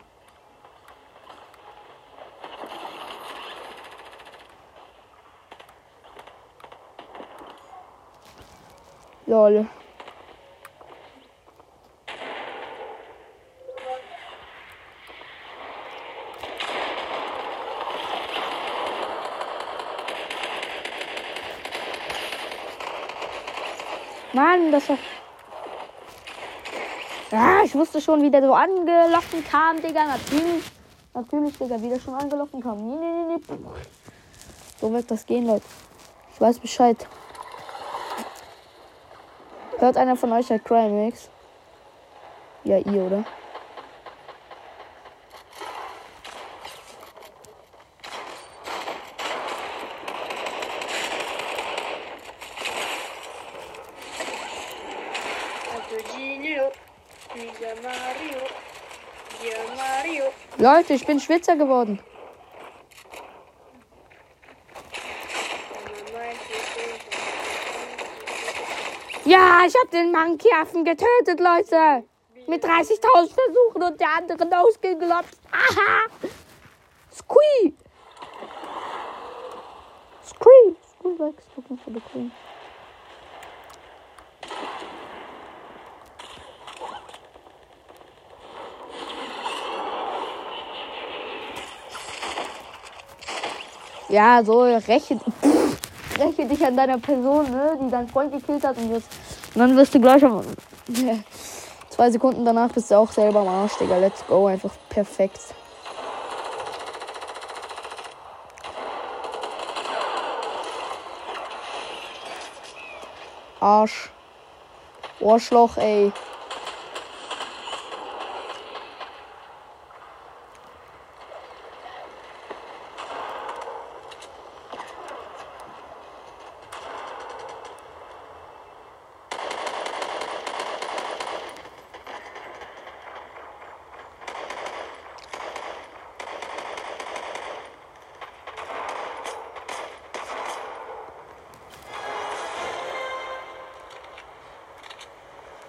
Lol. 9.27 9.66
Mann, 24.33 24.71
das 24.71 24.88
war. 24.90 24.99
Ja, 27.37 27.62
ich 27.62 27.75
wusste 27.75 28.01
schon, 28.01 28.22
wie 28.22 28.31
der 28.31 28.40
so 28.40 28.55
angelaufen 28.55 29.44
kam, 29.44 29.77
Digga. 29.83 30.07
Natürlich. 30.07 30.64
Natürlich, 31.12 31.59
Digga, 31.59 31.83
wie 31.83 31.90
der 31.90 32.01
schon 32.01 32.14
angelaufen 32.14 32.62
kam. 32.62 32.79
Nee, 32.79 32.96
nee, 32.96 33.37
nee, 33.37 33.44
nee. 33.51 33.57
So 34.81 34.90
wird 34.90 35.11
das 35.11 35.27
gehen, 35.27 35.46
Leute. 35.46 35.66
Ich 36.33 36.40
weiß 36.40 36.59
Bescheid. 36.59 37.07
Hört 39.77 39.99
einer 39.99 40.16
von 40.16 40.33
euch 40.33 40.49
halt 40.49 40.64
Crime 40.64 41.05
Mix? 41.05 41.29
Ja, 42.64 42.79
ihr, 42.79 43.03
oder? 43.03 43.25
Leute, 60.66 60.94
ich 60.94 61.07
bin 61.07 61.20
Schwitzer 61.20 61.55
geworden. 61.55 62.00
Ja, 69.24 69.62
ich 69.64 69.74
habe 69.76 69.88
den 69.92 70.11
Monkey-Affen 70.11 70.85
getötet, 70.85 71.38
Leute. 71.38 72.05
Mit 72.48 72.64
30.000 72.64 72.98
Versuchen 73.33 73.83
und 73.85 74.00
der 74.00 74.09
andere 74.16 74.61
ausgeglotzt. 74.61 75.40
Aha! 75.52 76.07
Squee! 77.12 77.72
Squee! 80.24 80.74
Squee 80.98 81.16
Rex 81.20 81.44
looking 81.57 81.79
for. 81.79 81.92
Ja, 94.16 94.42
so 94.42 94.62
räche, 94.62 95.18
pff, 95.18 95.76
räche 96.18 96.46
dich 96.46 96.64
an 96.64 96.74
deiner 96.74 96.96
Person, 96.96 97.50
ne, 97.50 97.79
die 97.83 97.90
deinen 97.90 98.09
Freund 98.09 98.33
gekillt 98.33 98.64
hat 98.64 98.79
und, 98.79 98.90
jetzt, 98.90 99.11
und 99.55 99.61
dann 99.61 99.76
wirst 99.76 99.94
du 99.94 100.00
gleich 100.00 100.24
am, 100.24 100.40
zwei 101.90 102.11
Sekunden 102.11 102.42
danach 102.42 102.70
bist 102.70 102.90
du 102.90 102.94
auch 102.94 103.12
selber 103.12 103.40
am 103.40 103.48
Arsch, 103.48 103.76
Digga. 103.76 103.98
Let's 103.98 104.26
go, 104.26 104.46
einfach 104.46 104.70
perfekt. 104.88 105.38
Arsch. 113.61 114.11
Ohrschloch, 115.20 115.76
ey. 115.76 116.11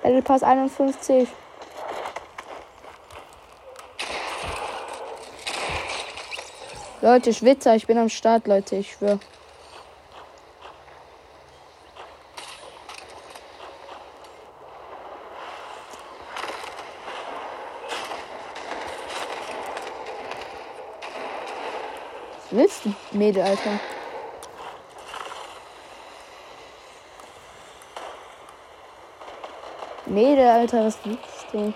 Battle 0.07 0.21
Pass 0.21 0.41
51. 0.41 1.27
Leute, 7.01 7.33
Schwitzer, 7.33 7.75
ich 7.75 7.87
bin 7.87 7.97
am 7.97 8.07
Start, 8.07 8.47
Leute, 8.47 8.77
ich 8.77 8.93
schwöre. 8.93 9.19
Mädel, 23.11 23.43
Alter? 23.43 23.77
Mädel, 30.17 30.47
Alter, 30.47 30.85
was 30.85 30.97
willst 31.03 31.45
du? 31.51 31.73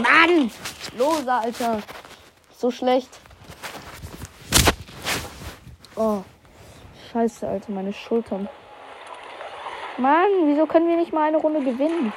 Mann! 0.00 0.50
Lose, 0.96 1.30
Alter. 1.30 1.82
So 2.56 2.70
schlecht. 2.70 3.10
Oh. 5.96 6.22
Scheiße, 7.12 7.46
Alter, 7.46 7.72
meine 7.72 7.92
Schultern. 7.92 8.48
Mann, 9.98 10.30
wieso 10.46 10.64
können 10.64 10.88
wir 10.88 10.96
nicht 10.96 11.12
mal 11.12 11.28
eine 11.28 11.36
Runde 11.36 11.60
gewinnen? 11.60 12.14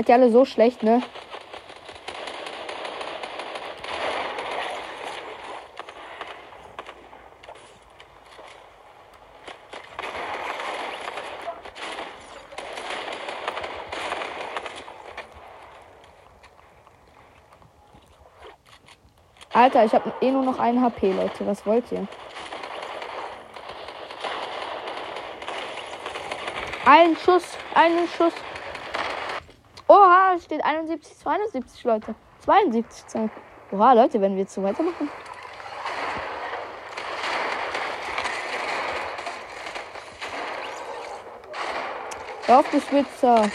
Seid 0.00 0.08
ihr 0.08 0.14
alle 0.14 0.30
so 0.30 0.46
schlecht, 0.46 0.82
ne? 0.82 1.02
Alter, 19.52 19.84
ich 19.84 19.92
habe 19.92 20.14
eh 20.22 20.30
nur 20.30 20.42
noch 20.42 20.58
ein 20.58 20.80
HP, 20.80 21.12
Leute. 21.12 21.46
Was 21.46 21.66
wollt 21.66 21.92
ihr? 21.92 22.06
Ein 26.86 27.14
Schuss, 27.18 27.58
einen 27.74 28.08
Schuss. 28.08 28.32
Es 30.36 30.44
steht 30.44 30.64
71, 30.64 31.18
72, 31.18 31.82
Leute. 31.82 32.14
72 32.44 33.06
Zahlen. 33.08 33.30
Oha, 33.72 33.92
Leute, 33.94 34.20
wenn 34.20 34.34
wir 34.34 34.42
jetzt 34.42 34.54
so 34.54 34.62
weitermachen. 34.62 35.10
Auf, 42.46 42.70
du 42.70 42.80
Schwitzer. 42.80 43.50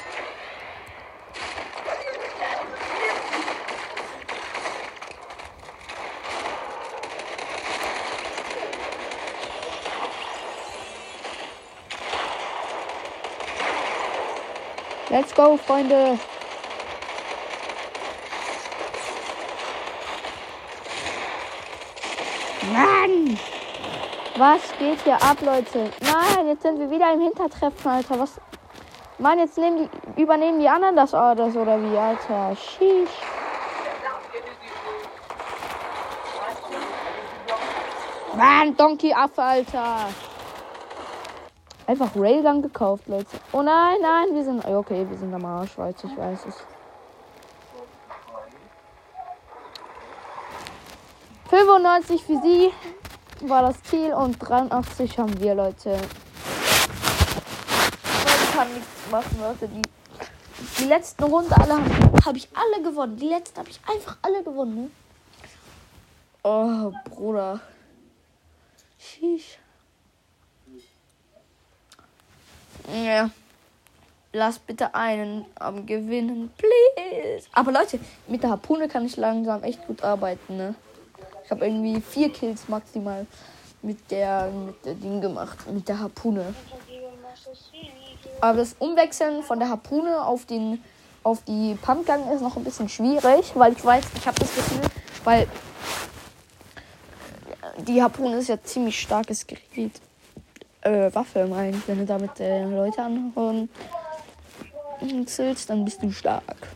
Let's 15.09 15.33
go, 15.33 15.55
Freunde. 15.55 16.19
Mann! 22.73 23.37
Was 24.37 24.61
geht 24.77 25.01
hier 25.03 25.15
ab, 25.15 25.37
Leute? 25.41 25.91
Nein, 26.01 26.47
jetzt 26.47 26.63
sind 26.63 26.79
wir 26.79 26.89
wieder 26.89 27.13
im 27.13 27.21
Hintertreffen, 27.21 27.91
Alter. 27.91 28.19
Was? 28.19 28.39
Mann, 29.17 29.39
jetzt 29.39 29.57
die, 29.57 30.21
übernehmen 30.21 30.59
die 30.59 30.67
anderen 30.67 30.95
das 30.95 31.13
Orders 31.13 31.55
oder 31.55 31.81
wie, 31.81 31.97
Alter? 31.97 32.55
Sheesh. 32.55 33.09
Mann, 38.35 38.75
Donkey 38.75 39.13
Affe, 39.13 39.41
Alter. 39.41 40.09
Einfach 41.87 42.09
Railgun 42.15 42.61
gekauft, 42.61 43.07
Leute. 43.07 43.27
Oh 43.53 43.61
nein, 43.61 43.97
nein, 44.01 44.33
wir 44.33 44.43
sind. 44.43 44.65
Okay, 44.65 45.05
wir 45.07 45.17
sind 45.17 45.33
am 45.33 45.45
Arsch, 45.45 45.77
Leute, 45.77 46.07
ich 46.07 46.17
weiß 46.17 46.45
es. 46.47 46.74
95 51.55 52.21
für 52.21 52.41
sie 52.41 52.69
war 53.47 53.61
das 53.61 53.81
Ziel 53.83 54.11
und 54.11 54.37
83 54.39 55.17
haben 55.17 55.39
wir, 55.39 55.55
Leute. 55.55 55.97
Ich 58.03 58.51
kann 58.53 58.73
nichts 58.73 59.09
machen, 59.09 59.39
Leute. 59.39 59.69
Die, 59.69 59.81
die 60.79 60.83
letzten 60.83 61.23
Runde 61.23 61.55
alle 61.55 61.75
habe 61.75 62.25
hab 62.25 62.35
ich 62.35 62.49
alle 62.53 62.83
gewonnen. 62.83 63.15
Die 63.15 63.29
letzten 63.29 63.57
habe 63.57 63.69
ich 63.69 63.79
einfach 63.89 64.17
alle 64.21 64.43
gewonnen. 64.43 64.75
Ne? 64.75 64.91
Oh, 66.43 66.91
Bruder. 67.09 67.61
Sheesh. 68.99 69.57
Ja. 72.93 73.29
Lass 74.33 74.59
bitte 74.59 74.93
einen 74.93 75.45
am 75.55 75.85
Gewinnen, 75.85 76.51
please. 76.57 77.47
Aber 77.53 77.71
Leute, 77.71 78.01
mit 78.27 78.43
der 78.43 78.49
Harpune 78.49 78.89
kann 78.89 79.05
ich 79.05 79.15
langsam 79.15 79.63
echt 79.63 79.87
gut 79.87 80.03
arbeiten, 80.03 80.57
ne? 80.57 80.75
Ich 81.45 81.51
habe 81.51 81.65
irgendwie 81.65 82.01
vier 82.01 82.31
Kills 82.31 82.67
maximal 82.67 83.25
mit 83.81 84.11
der, 84.11 84.49
mit 84.51 84.83
der 84.83 84.95
Ding 84.95 85.21
gemacht, 85.21 85.57
mit 85.71 85.87
der 85.87 85.99
Harpune. 85.99 86.53
Aber 88.41 88.57
das 88.57 88.75
Umwechseln 88.79 89.43
von 89.43 89.59
der 89.59 89.69
Harpune 89.69 90.25
auf 90.25 90.45
den 90.45 90.83
auf 91.23 91.43
die 91.43 91.75
Pumpgun 91.81 92.31
ist 92.35 92.41
noch 92.41 92.55
ein 92.55 92.63
bisschen 92.63 92.87
schwierig, 92.87 93.53
weil 93.55 93.73
ich 93.73 93.83
weiß, 93.83 94.05
ich 94.15 94.27
habe 94.27 94.39
das 94.39 94.53
Gefühl, 94.53 94.81
weil 95.23 95.47
die 97.79 98.01
Harpune 98.01 98.37
ist 98.37 98.49
ja 98.49 98.61
ziemlich 98.61 98.99
starkes 98.99 99.47
Gerät. 99.47 99.99
Äh, 100.81 101.13
Waffe 101.15 101.47
meine 101.47 101.77
ich. 101.77 101.87
Wenn 101.87 101.97
du 101.97 102.05
damit 102.05 102.39
äh, 102.39 102.63
Leute 102.63 103.01
willst, 105.01 105.69
dann 105.69 105.83
bist 105.83 106.03
du 106.03 106.11
stark. 106.11 106.67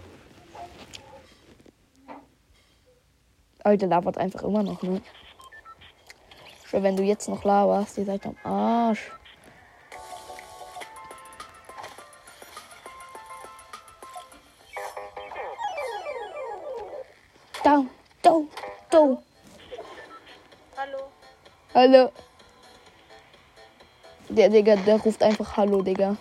Alter, 3.63 3.87
labert 3.87 4.17
einfach 4.17 4.43
immer 4.43 4.63
noch, 4.63 4.81
ne? 4.81 5.01
Schön, 6.65 6.83
wenn 6.83 6.95
du 6.95 7.03
jetzt 7.03 7.27
noch 7.27 7.43
laberst, 7.43 7.97
ihr 7.97 8.05
seid 8.05 8.25
am 8.25 8.35
Arsch. 8.43 9.11
Down, 17.63 17.89
down, 18.21 18.47
down. 18.89 19.17
Hallo. 20.77 20.97
Hallo. 21.73 22.11
Der 24.29 24.49
Digga, 24.49 24.75
der 24.77 25.01
ruft 25.01 25.21
einfach 25.21 25.57
Hallo, 25.57 25.81
Digga. 25.81 26.15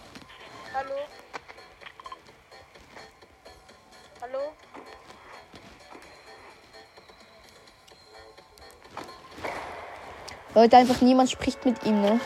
Leute, 10.58 10.76
einfach 10.76 11.00
niemand 11.02 11.30
spricht 11.30 11.64
mit 11.64 11.84
ihm, 11.84 12.00
ne? 12.00 12.20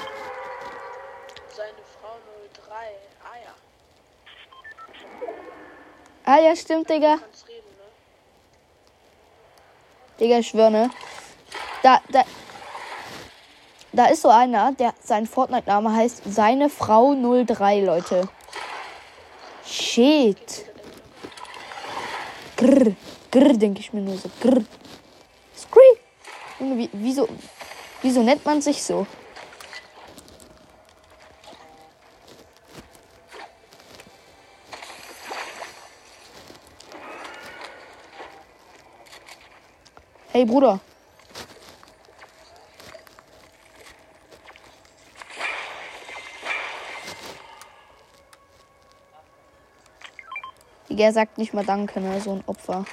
Seine 1.55 1.83
Frau 2.01 2.17
03. 2.67 2.75
Ah 3.23 3.37
ja. 3.45 3.53
Ah 6.25 6.39
ja, 6.39 6.57
stimmt, 6.57 6.89
Digga. 6.89 7.17
Reden, 7.17 7.69
ne? 7.77 7.91
Digga, 10.19 10.39
ich 10.39 10.49
schwöre, 10.49 10.71
ne? 10.71 10.91
Da, 11.83 12.01
da. 12.09 12.23
Da 13.93 14.07
ist 14.07 14.23
so 14.23 14.31
einer, 14.31 14.73
der 14.73 14.95
sein 15.03 15.27
Fortnite-Name 15.27 15.95
heißt 15.95 16.23
seine 16.25 16.71
Frau 16.71 17.15
03, 17.15 17.81
Leute. 17.83 18.31
Shit. 19.67 20.65
Grr, 22.57 22.93
grr, 23.31 23.53
denke 23.59 23.81
ich 23.81 23.93
mir 23.93 24.01
nur 24.01 24.17
so. 24.17 24.31
Grr. 24.41 24.65
Scree. 25.55 25.99
Junge, 26.61 26.79
wie, 26.79 26.89
wieso, 26.95 27.29
wieso 28.03 28.23
nennt 28.23 28.45
man 28.45 28.61
sich 28.61 28.83
so? 28.83 29.07
Hey 40.33 40.45
Bruder. 40.45 40.81
Digga, 50.89 51.05
er 51.05 51.13
sagt 51.13 51.39
nicht 51.39 51.55
mal 51.55 51.65
Danke, 51.65 52.01
ne? 52.01 52.21
So 52.21 52.33
ein 52.33 52.45
Opfer. 52.47 52.85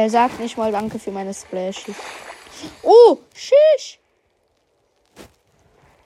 Er 0.00 0.08
sagt 0.08 0.40
nicht 0.40 0.56
mal 0.56 0.72
Danke 0.72 0.98
für 0.98 1.10
meine 1.10 1.34
Splashes. 1.34 1.94
Oh, 2.82 3.18
shish! 3.34 3.98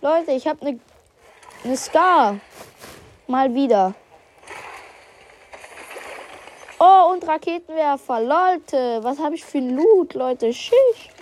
Leute, 0.00 0.32
ich 0.32 0.48
habe 0.48 0.66
eine 0.66 0.80
eine 1.62 1.76
Scar. 1.76 2.40
Mal 3.28 3.54
wieder. 3.54 3.94
Oh, 6.80 7.12
und 7.12 7.24
Raketenwerfer. 7.24 8.20
Leute, 8.20 8.98
was 9.04 9.20
habe 9.20 9.36
ich 9.36 9.44
für 9.44 9.58
ein 9.58 9.76
Loot, 9.76 10.14
Leute? 10.14 10.52
Schisch. 10.52 11.13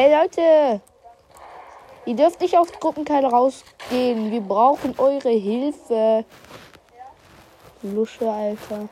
Ey, 0.00 0.14
Leute. 0.14 0.80
Ihr 2.06 2.14
dürft 2.14 2.40
nicht 2.40 2.56
auf 2.56 2.70
Gruppenkeile 2.78 3.26
rausgehen. 3.26 4.30
Wir 4.30 4.40
brauchen 4.40 4.94
eure 4.96 5.30
Hilfe. 5.30 6.24
Lusche, 7.82 8.30
Alter. 8.30 8.88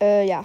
Äh, 0.00 0.26
ja. 0.26 0.44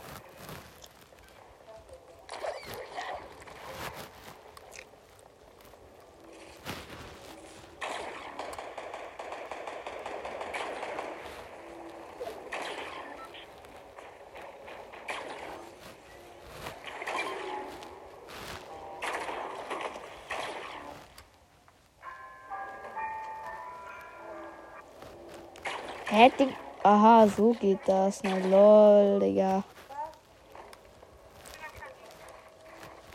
Hä, 26.14 26.30
Ding. 26.30 26.54
Aha, 26.84 27.28
so 27.28 27.54
geht 27.54 27.88
das. 27.88 28.22
Na 28.24 28.38
lol, 28.38 29.20
Digga. 29.20 29.64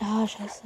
Ah, 0.01 0.27
scheiße. 0.27 0.63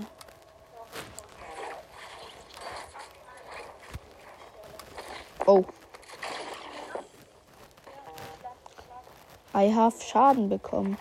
Oh. 5.45 5.63
I 9.53 9.71
have 9.71 10.01
Schaden 10.01 10.49
bekommen. 10.49 10.97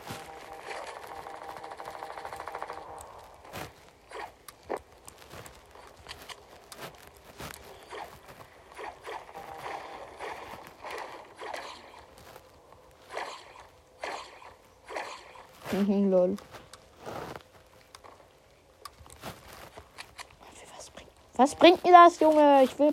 Mhm, 15.73 16.11
lol. 16.11 16.37
Was 20.77 20.91
bringt, 20.91 21.11
was 21.35 21.55
bringt 21.55 21.85
mir 21.85 21.93
das, 21.93 22.20
Junge? 22.20 22.62
Ich 22.64 22.79
will. 22.79 22.93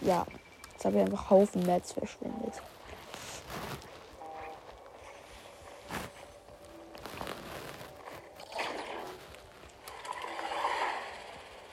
Ja, 0.00 0.26
jetzt 0.72 0.84
habe 0.84 0.96
ich 0.96 1.02
einfach 1.02 1.28
Haufen 1.28 1.66
Mats 1.66 1.92
verschwendet. 1.92 2.54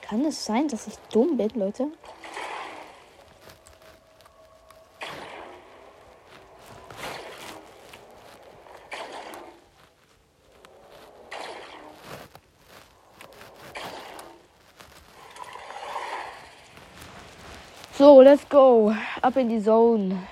Kann 0.02 0.24
es 0.24 0.44
sein, 0.44 0.68
dass 0.68 0.86
ich 0.86 0.96
dumm 1.10 1.36
bin, 1.36 1.50
Leute? 1.54 1.88
So, 17.96 18.16
let's 18.20 18.44
go. 18.44 18.94
Ab 19.22 19.36
in 19.38 19.48
die 19.48 19.58
Zone. 19.58 20.28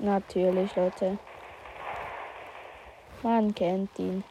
Natürlich, 0.00 0.74
Leute. 0.74 1.18
Man 3.22 3.54
kennt 3.54 3.96
ihn. 4.00 4.24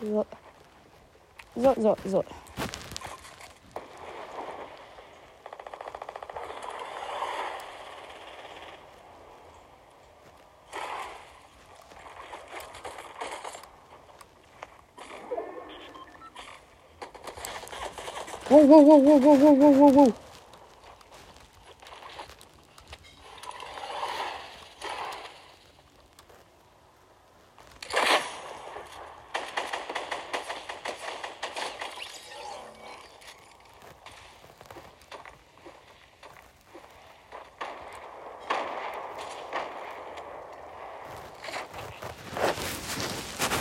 So. 0.00 0.26
So, 1.56 1.74
so, 1.74 1.96
so. 2.04 2.24
Wow, 18.60 18.82
wow, 18.82 18.98
wow, 18.98 19.16
wow, 19.16 19.34
wow, 19.36 19.52
wow, 19.54 19.70
wow, 19.70 19.70
wow, 19.70 19.90
wow. 19.90 20.14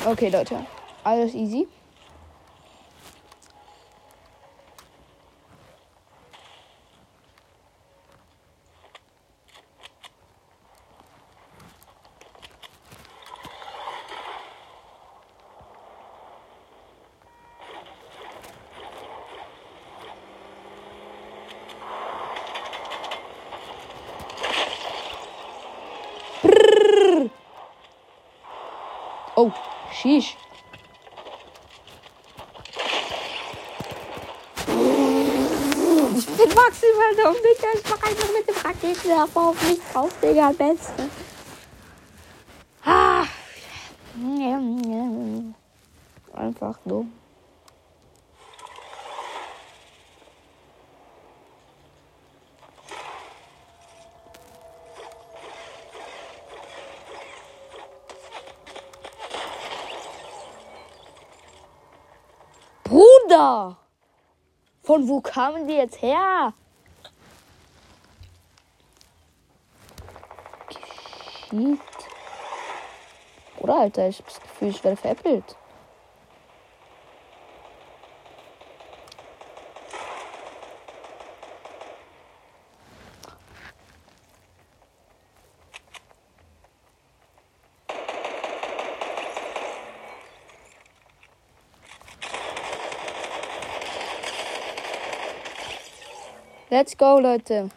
Okay, 0.08 0.30
Leute. 0.30 0.66
Alles 1.06 1.36
easy. 1.36 1.68
Brrr. 26.44 27.30
Oh, 29.36 29.54
sheesh. 30.00 30.38
Ich 36.18 36.26
bin 36.26 36.56
maximal 36.56 37.16
dumm, 37.16 37.36
Digga. 37.36 37.68
Ich 37.76 37.84
mach 37.90 38.04
einfach 38.04 38.30
mit 38.34 38.48
dem 38.48 38.56
Raketenwerfer 38.56 39.42
auf 39.42 39.62
mich 39.68 39.80
drauf, 39.92 40.12
Digga. 40.22 40.52
Beste. 40.52 41.10
Ah. 42.84 43.26
Einfach 46.34 46.78
dumm. 46.86 47.12
Bruder! 63.30 63.78
Von 64.82 65.08
wo 65.08 65.22
kamen 65.22 65.68
die 65.68 65.76
jetzt 65.76 66.02
her? 66.02 66.52
Geschieht. 70.68 71.80
Oder 73.60 73.76
Alter, 73.82 74.08
ich 74.08 74.18
hab 74.18 74.26
das 74.26 74.42
Gefühl, 74.42 74.70
ich 74.70 74.84
werde 74.84 74.98
veräppelt. 74.98 75.56
Let's 96.72 96.96
go, 96.96 97.20
Leute. 97.20 97.70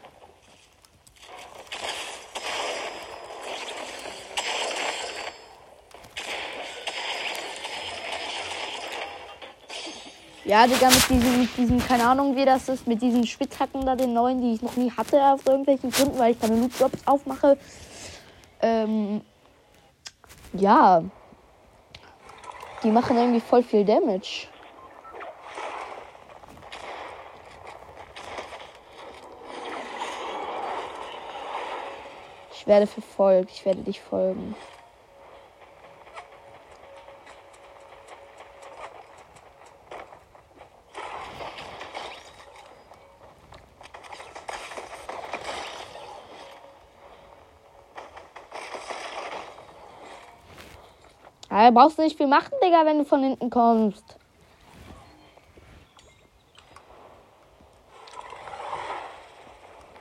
Ja, 10.44 10.66
Digga, 10.66 10.88
mit 10.88 11.08
diesen, 11.08 11.40
mit 11.40 11.56
diesen, 11.56 11.78
keine 11.78 12.06
Ahnung, 12.06 12.36
wie 12.36 12.44
das 12.44 12.68
ist, 12.68 12.86
mit 12.86 13.00
diesen 13.00 13.26
Spitzhacken 13.26 13.86
da, 13.86 13.96
den 13.96 14.12
neuen, 14.12 14.42
die 14.42 14.52
ich 14.52 14.60
noch 14.60 14.76
nie 14.76 14.90
hatte, 14.90 15.22
aus 15.24 15.40
irgendwelchen 15.46 15.90
Gründen, 15.90 16.18
weil 16.18 16.32
ich 16.32 16.40
keine 16.40 16.56
Loot-Drops 16.56 17.06
aufmache. 17.06 17.56
Ähm, 18.60 19.22
ja. 20.52 21.02
Die 22.82 22.90
machen 22.90 23.16
irgendwie 23.16 23.40
voll 23.40 23.62
viel 23.62 23.86
Damage. 23.86 24.48
Ich 32.62 32.68
werde 32.68 32.86
verfolgt. 32.86 33.50
Ich 33.50 33.64
werde 33.64 33.82
dich 33.82 34.00
folgen. 34.00 34.54
Ja, 51.50 51.68
brauchst 51.72 51.98
du 51.98 52.02
nicht 52.02 52.16
viel 52.16 52.28
machen, 52.28 52.52
Digga, 52.62 52.86
wenn 52.86 52.98
du 52.98 53.04
von 53.04 53.24
hinten 53.24 53.50
kommst. 53.50 54.16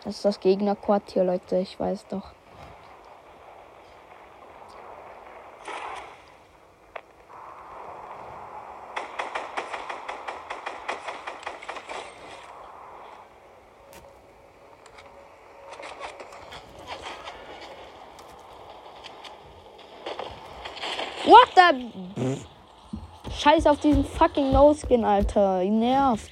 Das 0.03 0.18
ist 0.18 0.26
das 0.26 0.39
Gegnerquartier, 0.39 1.24
Leute. 1.24 1.57
Ich 1.57 1.80
weiß 1.80 2.05
doch. 2.09 2.34
Scheiß 23.32 23.67
auf 23.67 23.80
diesen 23.80 24.05
fucking 24.05 24.51
No-Skin, 24.51 25.05
Alter. 25.05 25.61
Ihn 25.61 25.80
nervt. 25.80 26.32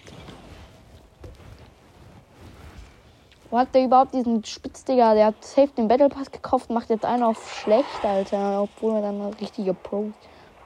Wo 3.50 3.58
hat 3.58 3.74
der 3.74 3.86
überhaupt 3.86 4.14
diesen 4.14 4.44
Spitzdigger? 4.46 5.16
Der 5.16 5.28
hat 5.28 5.44
safe 5.44 5.70
den 5.70 5.88
Battle 5.88 6.10
Pass 6.10 6.30
gekauft, 6.32 6.70
macht 6.70 6.90
jetzt 6.90 7.06
einen 7.06 7.24
auf 7.24 7.52
schlecht, 7.52 8.04
Alter. 8.04 8.62
Obwohl 8.64 8.96
er 8.96 9.02
dann 9.02 9.22
eine 9.22 9.42
richtige 9.42 9.74
Pro. 9.74 10.12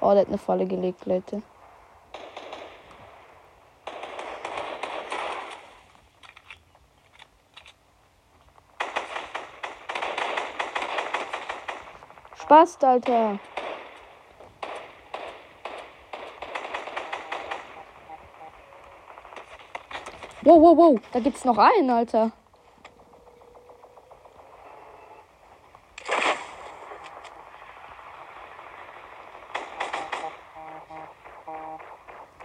Oh, 0.01 0.11
der 0.11 0.21
hat 0.21 0.27
eine 0.27 0.37
Falle 0.37 0.65
gelegt, 0.65 1.05
Leute. 1.05 1.41
Spaß, 12.35 12.77
Alter. 12.83 13.39
Wow, 20.45 20.59
wow, 20.59 20.77
wow. 20.77 20.99
Da 21.13 21.21
gibt's 21.21 21.45
noch 21.45 21.57
einen, 21.57 21.89
Alter. 21.89 22.31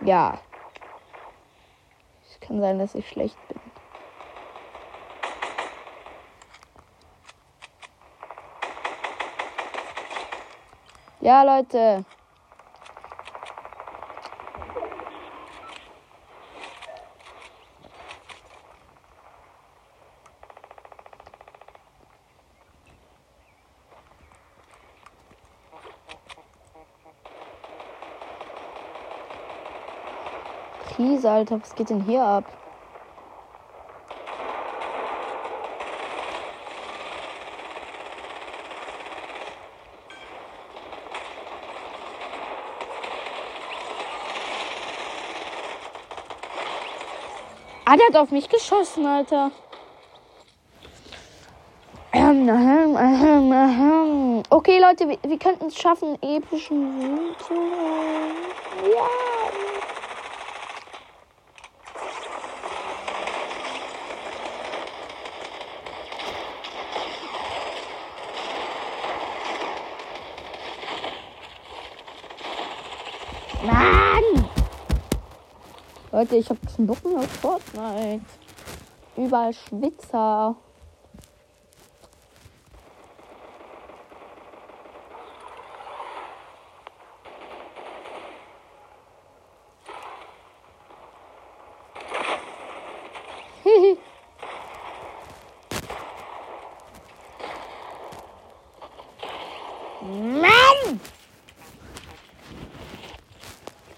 Ja. 0.00 0.38
Es 2.30 2.38
kann 2.38 2.60
sein, 2.60 2.78
dass 2.78 2.94
ich 2.94 3.08
schlecht 3.08 3.36
bin. 3.48 3.60
Ja, 11.20 11.42
Leute. 11.42 12.04
Alter, 31.28 31.60
was 31.60 31.74
geht 31.74 31.90
denn 31.90 32.02
hier 32.02 32.22
ab? 32.22 32.44
Ah, 47.84 47.96
der 47.96 48.06
hat 48.08 48.16
auf 48.16 48.30
mich 48.30 48.48
geschossen, 48.48 49.06
Alter. 49.06 49.50
Okay, 54.50 54.78
Leute, 54.78 55.08
wir, 55.08 55.18
wir 55.22 55.38
könnten 55.38 55.66
es 55.66 55.78
schaffen, 55.78 56.18
epischen 56.22 57.00
Sieg 57.00 57.38
zu 57.46 57.54
holen. 57.54 58.34
Ja. 58.92 59.08
Mann! 73.64 74.48
Leute, 76.18 76.34
ich 76.34 76.50
habe 76.50 76.58
mehr 77.04 77.20
auf 77.20 77.30
Fortnite. 77.30 78.22
Überall 79.16 79.54
Schwitzer. 79.54 80.56
Mann! 100.02 101.00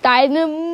Deine 0.02 0.69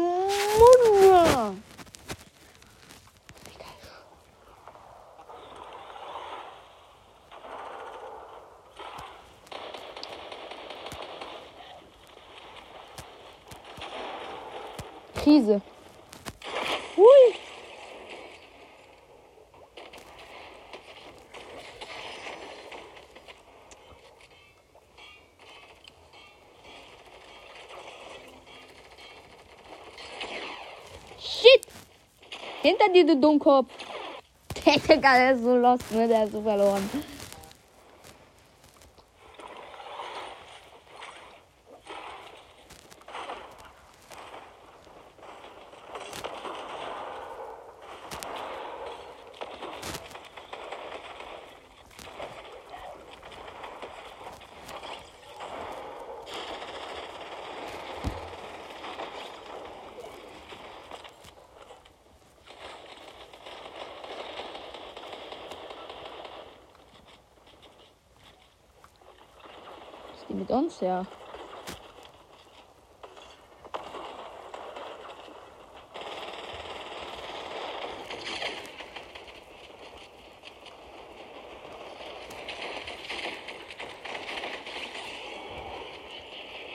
Krise. 15.47 15.63
Hui. 16.97 17.35
Shit! 31.19 31.67
Hinter 32.63 32.89
dir, 32.93 33.07
du 33.07 33.17
Dummkopf. 33.17 33.67
Der 34.67 35.33
ist 35.33 35.43
so 35.45 35.57
lost, 35.57 35.93
ne? 35.93 36.09
Der 36.09 36.25
ist 36.25 36.33
so 36.33 36.43
verloren. 36.43 37.16
Uns, 70.67 70.81
ja? 70.81 71.07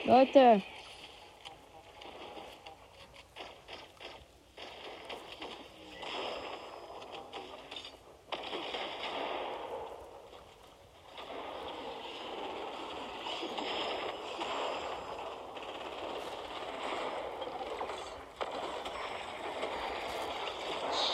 Leute. 0.06 0.62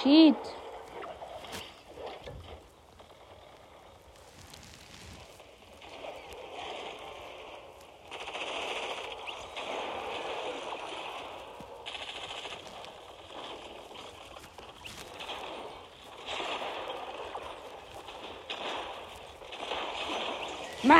Shit. 0.02 0.58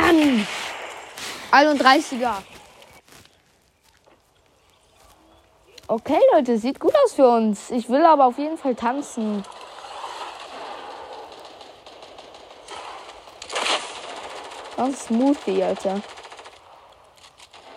Mann! 0.09 0.47
31er. 1.53 2.43
Okay, 5.87 6.21
Leute, 6.33 6.59
sieht 6.59 6.81
gut 6.81 6.95
aus 7.05 7.15
für 7.15 7.29
uns. 7.29 7.71
Ich 7.71 7.89
will 7.89 8.05
aber 8.05 8.27
auf 8.27 8.39
jeden 8.39 8.59
Fall 8.59 8.75
tanzen. 8.75 9.45
Sonst 14.77 15.07
Smoothie, 15.07 15.63
Alter. 15.63 16.01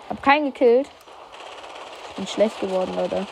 Hab 0.09 0.21
keinen 0.21 0.53
gekillt. 0.53 0.89
Bin 2.15 2.27
schlecht 2.27 2.59
geworden, 2.59 2.95
Leute. 2.95 3.25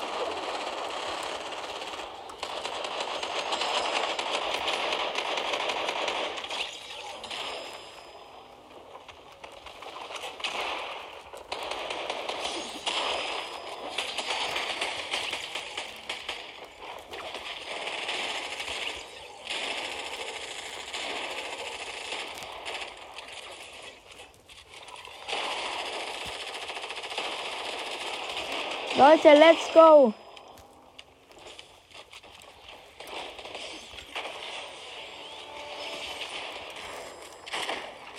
Leute, 29.00 29.34
let's 29.34 29.74
go. 29.74 30.14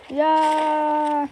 Ja. 0.08 1.28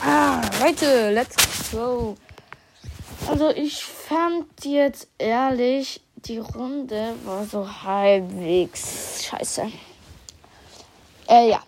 Ah, 0.00 0.40
Leute, 0.60 1.10
let's 1.10 1.72
go. 1.72 2.16
Also 3.28 3.50
ich 3.50 3.84
fand 3.84 4.64
jetzt 4.64 5.08
ehrlich, 5.18 6.00
die 6.14 6.38
Runde 6.38 7.16
war 7.24 7.44
so 7.44 7.68
halbwegs 7.82 9.01
scheiße. 9.32 9.70
Äh, 11.28 11.50
ja. 11.50 11.62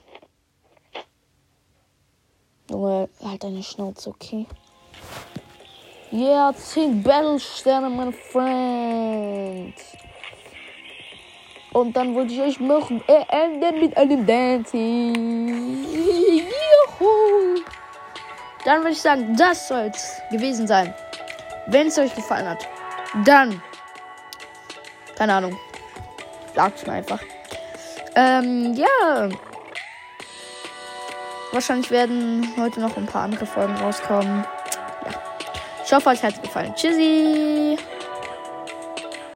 Junge, 2.70 3.08
halt 3.22 3.42
deine 3.42 3.62
Schnauze, 3.62 4.10
okay? 4.10 4.46
Yeah, 6.12 6.54
10 6.54 7.02
Battle-Sterne, 7.02 7.90
mein 7.90 8.12
Freund. 8.12 9.74
Und 11.72 11.96
dann 11.96 12.14
wollte 12.14 12.32
ich 12.32 12.40
euch 12.40 12.60
noch 12.60 12.88
enden 12.90 13.80
mit 13.80 13.96
einem 13.96 14.24
Dancing. 14.24 15.84
Juhu. 15.90 17.62
Dann 18.64 18.78
würde 18.78 18.92
ich 18.92 19.02
sagen, 19.02 19.36
das 19.36 19.68
soll 19.68 19.90
es 19.92 20.22
gewesen 20.30 20.66
sein. 20.66 20.94
Wenn 21.66 21.88
es 21.88 21.98
euch 21.98 22.14
gefallen 22.14 22.48
hat, 22.48 22.68
dann, 23.24 23.60
keine 25.16 25.34
Ahnung, 25.34 25.58
sagt 26.54 26.86
mir 26.86 26.94
einfach. 26.94 27.20
Ähm, 28.16 28.74
ja. 28.74 29.28
Wahrscheinlich 31.52 31.90
werden 31.90 32.48
heute 32.56 32.80
noch 32.80 32.96
ein 32.96 33.06
paar 33.06 33.22
andere 33.22 33.46
Folgen 33.46 33.74
rauskommen. 33.76 34.44
Ja. 35.04 35.12
Ich 35.84 35.92
hoffe, 35.92 36.10
euch 36.10 36.22
hat 36.22 36.34
es 36.34 36.42
gefallen. 36.42 36.74
Tschüssi. 36.74 37.78